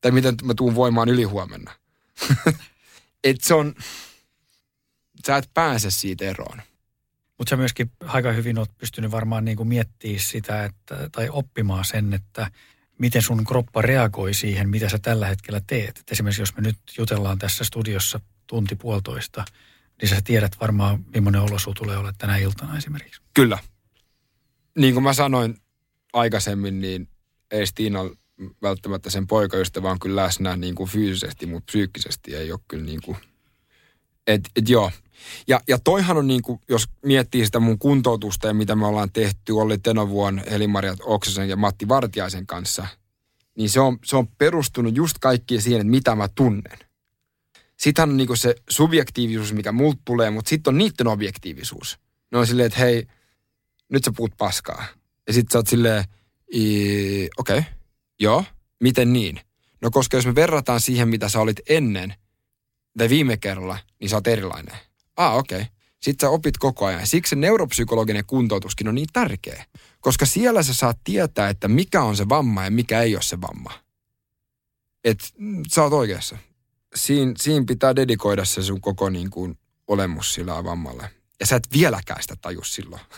[0.00, 1.72] Tai miten mä tuun voimaan ylihuomenna.
[3.24, 3.74] Et se on,
[5.26, 6.62] sä et pääse siitä eroon.
[7.38, 12.14] Mutta sä myöskin aika hyvin oot pystynyt varmaan niin miettimään sitä, että, tai oppimaan sen,
[12.14, 12.50] että
[12.98, 15.98] miten sun kroppa reagoi siihen, mitä sä tällä hetkellä teet.
[15.98, 19.44] Et esimerkiksi jos me nyt jutellaan tässä studiossa tunti puolitoista,
[20.02, 23.22] niin sä tiedät varmaan, millainen olosu tulee olla tänä iltana esimerkiksi.
[23.34, 23.58] Kyllä.
[24.78, 25.58] Niin kuin mä sanoin
[26.12, 27.08] aikaisemmin, niin
[27.50, 28.00] ei Stiina
[28.62, 33.02] välttämättä sen poikaystävä on kyllä läsnä niin kuin fyysisesti, mutta psyykkisesti ei ole kyllä niin
[33.02, 33.16] kuin,
[34.26, 34.90] et, et joo.
[35.48, 39.12] Ja, ja toihan on niin kuin, jos miettii sitä mun kuntoutusta ja mitä me ollaan
[39.12, 42.86] tehty, oli Tenovuon, Elimaria Oksasen ja Matti Vartiaisen kanssa,
[43.56, 46.78] niin se on, se on perustunut just kaikkiin siihen, että mitä mä tunnen.
[47.76, 51.98] Sitten on niin se subjektiivisuus, mikä multa tulee, mutta sitten on niiden objektiivisuus.
[52.32, 53.06] Ne on silleen, että hei,
[53.88, 54.84] nyt sä puhut paskaa.
[55.26, 56.04] Ja sitten sä oot silleen,
[57.36, 57.62] okei, okay,
[58.20, 58.44] joo,
[58.80, 59.40] miten niin?
[59.82, 62.14] No koska jos me verrataan siihen, mitä sä olit ennen
[62.98, 64.76] tai viime kerralla, niin sä oot erilainen.
[65.16, 65.60] Ah, okei.
[65.60, 65.72] Okay.
[66.02, 67.06] Sitten sä opit koko ajan.
[67.06, 69.64] Siksi se neuropsykologinen kuntoutuskin on niin tärkeä.
[70.00, 73.40] Koska siellä sä saat tietää, että mikä on se vamma ja mikä ei ole se
[73.40, 73.72] vamma.
[75.04, 75.18] Et
[75.74, 76.38] sä oot oikeassa.
[76.94, 79.58] Siin, siinä pitää dedikoida se sun koko niin kuin,
[79.88, 81.10] olemus sillä vammalle.
[81.40, 83.02] Ja sä et vieläkään sitä tajus silloin.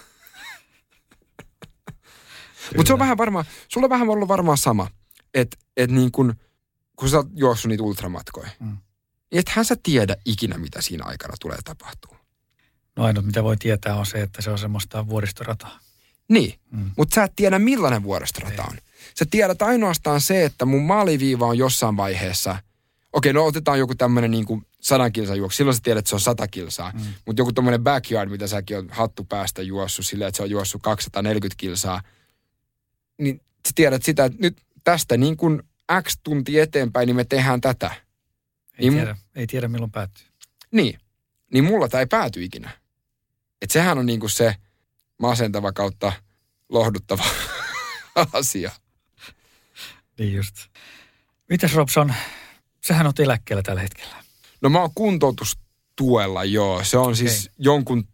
[2.76, 4.90] Mutta se on vähän varmaan, sulla on vähän ollut varmaan sama,
[5.34, 6.34] että et niin kun,
[6.97, 8.76] kun sä oot juossut niitä ultramatkoja, mm.
[9.32, 12.16] Ethän sä tiedä ikinä, mitä siinä aikana tulee tapahtuu.
[12.96, 15.78] No ainut, mitä voi tietää, on se, että se on semmoista vuoristorataa.
[16.28, 16.90] Niin, mm.
[16.96, 18.78] mutta sä et tiedä, millainen vuoristorata on.
[19.18, 22.58] Sä tiedät ainoastaan se, että mun maaliviiva on jossain vaiheessa,
[23.12, 26.16] okei, no otetaan joku tämmöinen niin kuin sadan kilsan juoksu, silloin sä tiedät, että se
[26.16, 26.92] on sata kilsaa.
[26.92, 27.00] Mm.
[27.26, 30.82] Mutta joku tämmöinen backyard, mitä säkin on hattu päästä juossut silleen, että se on juossut
[30.82, 32.02] 240 kilsaa–
[33.18, 35.62] niin sä tiedät sitä, että nyt tästä niin kuin
[36.02, 37.94] X tunti eteenpäin, niin me tehdään tätä.
[38.78, 40.26] Ei, niin, tiedä, ei tiedä milloin päättyy.
[40.70, 41.00] Niin,
[41.52, 42.70] niin mulla tämä ei pääty ikinä.
[43.62, 44.54] Et sehän on niin kuin se
[45.18, 46.12] masentava kautta
[46.68, 47.24] lohduttava
[48.32, 48.70] asia.
[50.18, 50.56] Niin just.
[51.48, 52.14] Mitäs Robson,
[52.86, 54.24] sähän on eläkkeellä tällä hetkellä.
[54.60, 56.84] No mä oon kuntoutustuella, joo.
[56.84, 57.14] Se on okay.
[57.14, 58.08] siis jonkun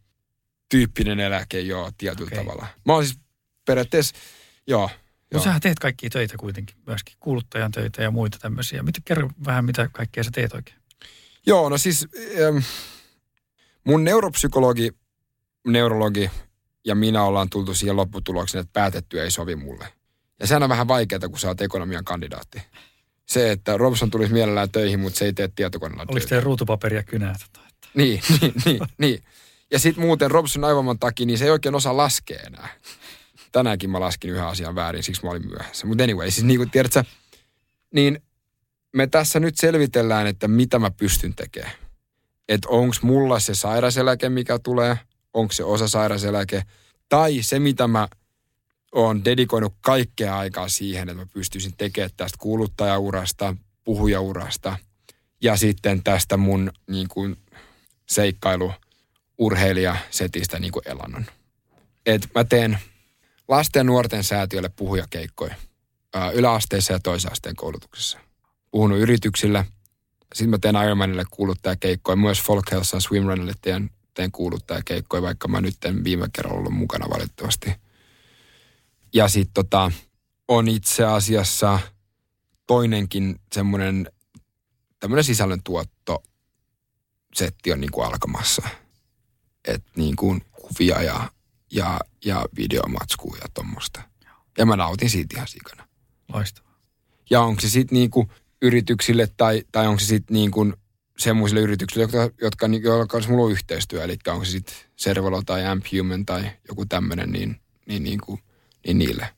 [0.69, 2.45] tyyppinen eläke, joo, tietyllä okay.
[2.45, 2.67] tavalla.
[2.85, 3.19] Mä oon siis
[3.65, 4.15] periaatteessa
[4.67, 4.91] Joo.
[5.33, 8.83] No sähän teet kaikkia töitä kuitenkin, myöskin kuuluttajan töitä ja muita tämmöisiä.
[8.83, 10.77] Mitä, kerro vähän, mitä kaikkea sä teet oikein?
[11.47, 12.09] Joo, no siis
[12.47, 12.57] ähm,
[13.85, 14.91] mun neuropsykologi,
[15.67, 16.31] neurologi
[16.85, 19.89] ja minä ollaan tultu siihen lopputulokseen, että päätetty ei sovi mulle.
[20.41, 22.63] Ja sehän on vähän vaikeaa, kun sä oot ekonomian kandidaatti.
[23.27, 27.33] Se, että Robson tulisi mielellään töihin, mutta se ei tee tietokoneella Oliko teillä ruutupaperia kynää?
[27.33, 27.89] Tota, että...
[27.95, 29.23] Niin, niin, niin, niin.
[29.71, 32.69] Ja sitten muuten Robson aivoman takia, niin se ei oikein osaa laskea enää
[33.53, 35.87] tänäänkin mä laskin yhden asian väärin, siksi mä olin myöhässä.
[35.87, 37.05] Mutta anyway, siis niin kuin tiedätkö,
[37.95, 38.23] niin
[38.93, 41.73] me tässä nyt selvitellään, että mitä mä pystyn tekemään.
[42.49, 44.99] Että onko mulla se sairaseläke, mikä tulee,
[45.35, 46.63] onko se osa sairaseläke,
[47.09, 48.09] tai se, mitä mä
[48.93, 54.77] oon dedikoinut kaikkea aikaa siihen, että mä pystyisin tekemään tästä kuuluttajaurasta, puhujaurasta
[55.43, 57.37] ja sitten tästä mun niin kuin,
[58.07, 58.73] seikkailu
[59.39, 61.27] urheilijasetistä niin kuin elannon.
[62.07, 62.79] Et mä teen
[63.49, 65.55] lasten ja nuorten säätiölle puhujakeikkoja
[66.33, 68.19] yläasteessa ja toisen asteen koulutuksessa.
[68.71, 69.67] Puhunut yrityksille.
[70.35, 72.17] Sitten mä teen Ironmanille kuuluttajakeikkoja.
[72.17, 77.11] Myös Folk Health Swimrunille teen, teen kuuluttajakeikkoja, vaikka mä nyt en viime kerralla ollut mukana
[77.11, 77.75] valitettavasti.
[79.15, 79.93] Ja sitten tota,
[80.49, 81.79] on itse asiassa
[82.67, 84.11] toinenkin semmoinen
[85.01, 86.23] tämmöinen sisällöntuotto
[87.35, 88.69] setti on niin kuin alkamassa.
[89.65, 91.31] Että niin kuin kuvia ja
[91.73, 94.03] ja, ja videomatskua ja tuommoista.
[94.59, 95.89] Ja mä nautin siitä ihan sikana.
[96.33, 96.79] Loistavaa.
[97.31, 98.29] Ja onko se sitten niinku
[98.63, 100.73] yrityksille tai, tai onko se sitten niinku
[101.19, 105.67] semmoisille yrityksille, jotka, jotka, joilla kanssa mulla on yhteistyö, eli onko se sitten Servolo tai
[105.67, 108.41] Amp Human tai joku tämmöinen, niin, niin, niin, kuin,
[108.87, 109.29] niin niille.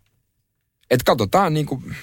[0.91, 1.97] Et katsotaan niin kuin,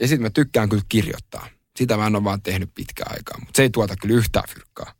[0.00, 1.48] ja sitten mä tykkään kyllä kirjoittaa.
[1.76, 4.92] Sitä mä en ole vaan tehnyt pitkään aikaa, mutta se ei tuota kyllä yhtään fyrkkaa.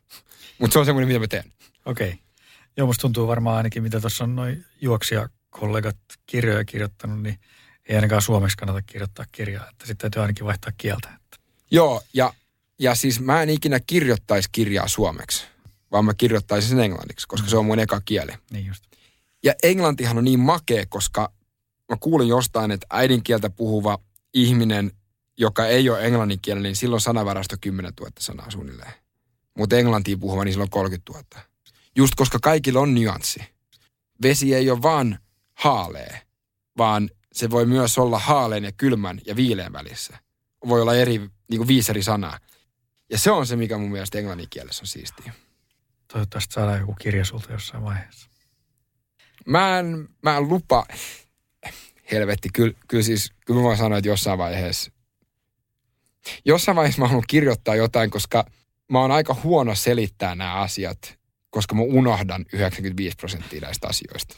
[0.59, 1.53] Mutta se on semmoinen, mitä mä teen.
[1.85, 2.07] Okei.
[2.07, 2.28] Okay.
[2.77, 7.39] Joo, musta tuntuu varmaan ainakin, mitä tuossa on noin juoksijakollegat kirjoja kirjoittanut, niin
[7.89, 11.09] ei ainakaan suomeksi kannata kirjoittaa kirjaa, että sitten täytyy ainakin vaihtaa kieltä.
[11.15, 11.37] Että.
[11.71, 12.33] Joo, ja,
[12.79, 15.45] ja siis mä en ikinä kirjoittaisi kirjaa suomeksi,
[15.91, 17.49] vaan mä kirjoittaisin sen englanniksi, koska mm.
[17.49, 18.31] se on mun eka kieli.
[18.51, 18.83] Niin just.
[19.43, 21.31] Ja englantihan on niin makea, koska
[21.89, 23.99] mä kuulin jostain, että äidinkieltä puhuva
[24.33, 24.91] ihminen,
[25.37, 28.93] joka ei ole englanninkielinen, niin silloin sanavarasto 10 000 sanaa suunnilleen.
[29.57, 31.48] Mutta englantiin puhuva, niin silloin 30 000.
[31.99, 33.39] Just koska kaikilla on nyanssi.
[34.21, 35.19] Vesi ei ole vaan
[35.53, 36.21] haalee,
[36.77, 40.17] vaan se voi myös olla haaleen ja kylmän ja viileän välissä.
[40.67, 42.39] Voi olla eri, niin kuin viisi eri sanaa.
[43.09, 45.33] Ja se on se, mikä mun mielestä englannin kielessä on siistiä.
[46.13, 48.29] Toivottavasti saadaan joku kirja sulta jossain vaiheessa.
[49.45, 50.85] Mä en, mä en lupa,
[52.11, 54.91] helvetti, kyllä, kyllä siis, kyllä mä voin sanoa, että jossain vaiheessa,
[56.45, 58.45] jossain vaiheessa mä haluan kirjoittaa jotain, koska
[58.91, 61.18] mä oon aika huono selittää nämä asiat,
[61.49, 64.35] koska mä unohdan 95 prosenttia näistä asioista.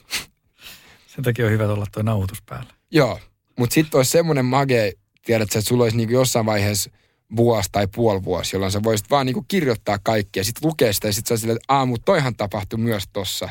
[1.15, 2.73] Sen takia on hyvä olla tuo nauhoitus päällä.
[2.91, 3.19] Joo,
[3.59, 4.93] mutta sitten olisi semmoinen mage,
[5.25, 6.91] tiedätkö, että sulla olisi niinku jossain vaiheessa
[7.35, 11.13] vuosi tai puoli vuosi, jolloin sä voisit vaan niinku kirjoittaa kaikkea, sitten lukea sitä ja
[11.13, 13.49] sitten sä silleen, että aah, mutta toihan tapahtui myös tossa.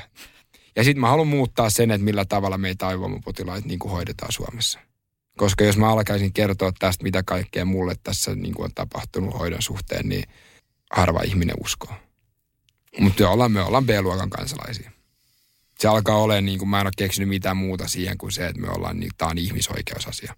[0.76, 4.78] Ja sitten mä haluan muuttaa sen, että millä tavalla meitä aivoimapotilaita niin kuin hoidetaan Suomessa.
[5.36, 9.62] Koska jos mä alkaisin kertoa tästä, mitä kaikkea mulle tässä niin kuin on tapahtunut hoidon
[9.62, 10.24] suhteen, niin
[10.92, 11.94] harva ihminen uskoo.
[12.99, 14.91] Mutta ollaan, me ollaan B-luokan kansalaisia.
[15.78, 18.61] Se alkaa olemaan, niin kuin mä en ole keksinyt mitään muuta siihen kuin se, että
[18.61, 20.34] me ollaan, niin tämä on ihmisoikeusasia.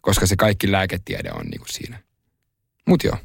[0.00, 2.02] Koska se kaikki lääketiede on niin kuin siinä.
[2.86, 3.16] Mut joo.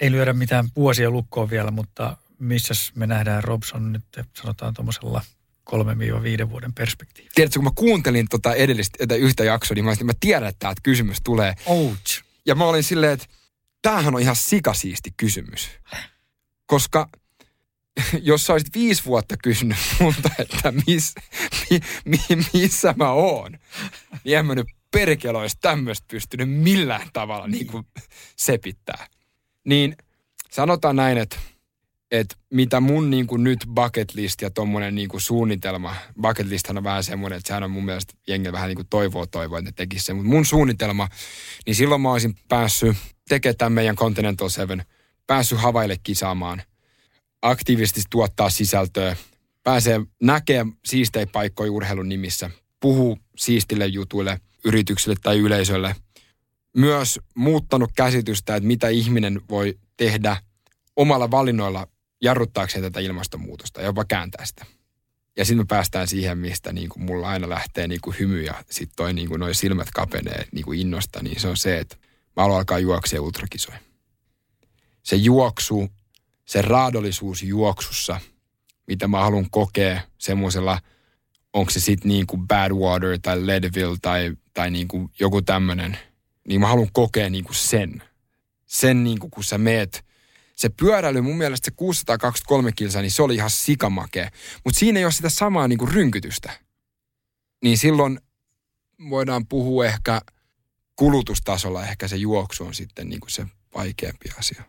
[0.00, 4.04] Ei lyödä mitään vuosia lukkoon vielä, mutta missä me nähdään Robson nyt,
[4.42, 5.22] sanotaan tuommoisella
[5.70, 7.30] 3-5 vuoden perspektiivi.
[7.34, 11.18] Tiedätkö, kun mä kuuntelin tota edellistä yhtä jaksoa, niin mä, mä tiedän, että tämä kysymys
[11.24, 11.54] tulee.
[11.66, 12.22] Ouch.
[12.46, 13.26] Ja mä olin silleen, että
[13.82, 15.70] tämähän on ihan sikasiisti kysymys.
[16.66, 17.08] Koska
[18.22, 21.14] jos sä olisit viisi vuotta kysynyt multa, että miss,
[21.70, 22.18] mi, mi,
[22.52, 23.58] missä mä oon,
[24.24, 27.86] niin en mä nyt perkele olisi tämmöistä pystynyt millään tavalla niin kuin
[28.36, 29.06] sepittää.
[29.64, 29.96] Niin
[30.50, 31.36] sanotaan näin, että
[32.12, 36.70] että mitä mun niin kuin nyt bucket list ja tommonen niin kuin suunnitelma, bucket list
[36.70, 39.70] on vähän semmoinen, että sehän on mun mielestä jengi vähän niin kuin toivoa toivoa, että
[39.70, 41.08] ne tekisi sen, mutta mun suunnitelma,
[41.66, 42.96] niin silloin mä olisin päässyt
[43.28, 44.84] tekemään tämän meidän Continental Seven,
[45.26, 46.62] päässyt Havaille kisaamaan,
[47.42, 49.16] aktiivisesti tuottaa sisältöä,
[49.64, 55.96] pääsee näkee siistejä paikkoja urheilun nimissä, puhuu siistille jutuille, yrityksille tai yleisölle.
[56.76, 60.36] Myös muuttanut käsitystä, että mitä ihminen voi tehdä
[60.96, 61.88] omalla valinnoilla
[62.20, 64.66] jarruttaakseen tätä ilmastonmuutosta ja jopa kääntää sitä.
[65.36, 68.64] Ja sitten me päästään siihen, mistä niin kuin mulla aina lähtee niin kuin hymy ja
[68.70, 71.96] sitten toi niin kuin noi silmät kapenee niin kuin innosta, niin se on se, että
[72.36, 73.78] mä haluan alkaa juoksea ultrakisoja.
[75.02, 75.88] Se juoksu,
[76.44, 78.20] se raadollisuus juoksussa,
[78.86, 80.80] mitä mä haluan kokea semmoisella,
[81.52, 85.98] onko se sitten niin kuin Badwater tai Leadville tai, tai niin kuin joku tämmöinen,
[86.48, 88.02] niin mä haluan kokea niin kuin sen.
[88.66, 90.04] Sen niin kuin kun sä meet–
[90.62, 94.30] se pyöräily mun mielestä se 623 kilsaa, niin se oli ihan sikamakea.
[94.64, 96.60] Mutta siinä ei ole sitä samaa niin kuin rynkytystä.
[97.62, 98.20] Niin silloin
[99.10, 100.20] voidaan puhua ehkä
[100.96, 104.62] kulutustasolla, ehkä se juoksu on sitten niin kuin se vaikeampi asia.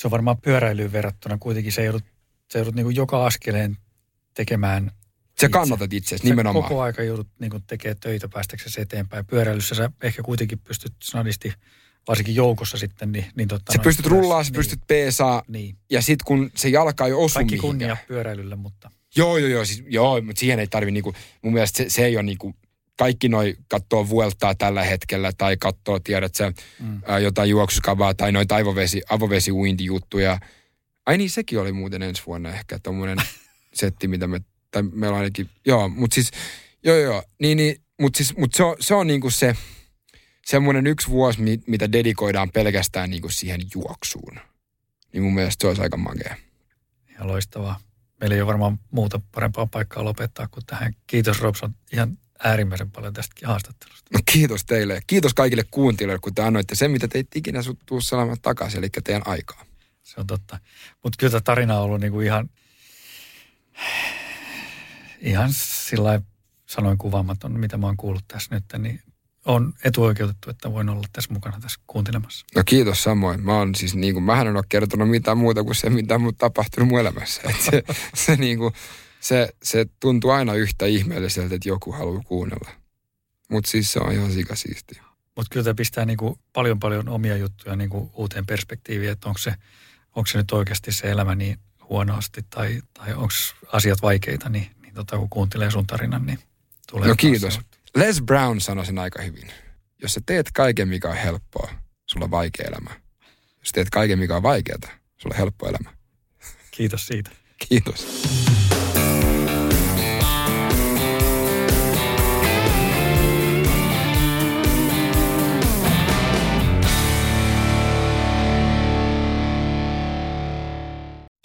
[0.00, 2.04] Se on varmaan pyöräilyyn verrattuna kuitenkin se joudut,
[2.50, 3.76] se joudut niin joka askeleen
[4.34, 4.90] tekemään
[5.38, 6.62] se kannatat itse nimenomaan.
[6.62, 9.26] koko aika joudut niin kuin tekemään töitä päästäksesi eteenpäin.
[9.26, 11.52] Pyöräilyssä sä ehkä kuitenkin pystyt snadisti–
[12.08, 13.12] varsinkin joukossa sitten.
[13.12, 15.42] Niin, niin totta, sä pystyt rullaa, sä niin, pystyt peesaa.
[15.48, 15.76] Niin.
[15.90, 18.90] Ja sitten kun se jalka ei osu Kaikki kunnia pyöräilylle, mutta...
[19.16, 19.64] Joo, joo, joo.
[19.64, 22.54] Siis, joo, mutta siihen ei tarvi niinku, mun mielestä se, se ei ole niinku,
[23.00, 27.00] kaikki noi katsoo vueltaa tällä hetkellä tai katsoo, tiedät sä, mm.
[27.06, 30.38] ää, jotain juoksuskavaa tai noita aivovesi, avovesi-uintijuttuja.
[31.06, 33.18] Ai niin, sekin oli muuten ensi vuonna ehkä tommonen
[33.80, 34.40] setti, mitä me,
[34.70, 36.30] tai meillä on ainakin, joo, mutta siis,
[36.84, 39.56] joo, joo, niin, niin mutta siis, mut se on, se on niinku se,
[40.46, 44.40] semmoinen yksi vuosi, mitä dedikoidaan pelkästään niin kuin siihen juoksuun.
[45.12, 46.36] Niin mun mielestä se olisi aika makea.
[47.10, 47.80] Ihan loistavaa.
[48.20, 50.94] Meillä ei ole varmaan muuta parempaa paikkaa lopettaa kuin tähän.
[51.06, 54.10] Kiitos Robson ihan äärimmäisen paljon tästäkin haastattelusta.
[54.32, 55.00] Kiitos teille.
[55.06, 59.22] Kiitos kaikille kuuntelijoille, kun te annoitte sen, mitä teit ikinä tuu salaamaan takaisin, eli teidän
[59.26, 59.64] aikaa.
[60.02, 60.58] Se on totta.
[61.04, 62.50] Mutta kyllä tämä tarina on ollut niinku ihan,
[65.20, 66.20] ihan sillä
[66.66, 69.02] sanoin kuvaamaton, mitä mä oon kuullut tässä nyt, niin
[69.44, 72.46] on etuoikeutettu, että voin olla tässä mukana tässä kuuntelemassa.
[72.56, 73.44] No kiitos samoin.
[73.44, 76.34] Mä oon siis niin kuin, mähän en ole kertonut mitään muuta kuin se, mitä on
[76.38, 77.42] tapahtunut mun elämässä.
[77.44, 77.82] Et se,
[78.26, 78.74] se, niin kuin,
[79.20, 82.70] se, se tuntuu aina yhtä ihmeelliseltä, että joku haluaa kuunnella.
[83.50, 85.02] Mutta siis se on ihan sikasiistiä.
[85.36, 89.54] Mutta kyllä tämä pistää niinku paljon paljon omia juttuja niinku uuteen perspektiiviin, että onko se,
[90.16, 91.58] onko se nyt oikeasti se elämä niin
[91.88, 93.34] huonosti tai, tai onko
[93.72, 96.38] asiat vaikeita, niin, niin tota, kun kuuntelee sun tarinan, niin
[96.90, 97.08] tulee...
[97.08, 97.54] No kiitos.
[97.54, 97.60] Se.
[97.96, 99.52] Les Brown sanoi sen aika hyvin.
[100.02, 101.70] Jos sä teet kaiken, mikä on helppoa,
[102.06, 102.90] sulla on vaikea elämä.
[103.60, 104.78] Jos teet kaiken, mikä on vaikeaa,
[105.16, 105.96] sulla on helppo elämä.
[106.70, 107.30] Kiitos siitä.
[107.68, 108.06] Kiitos.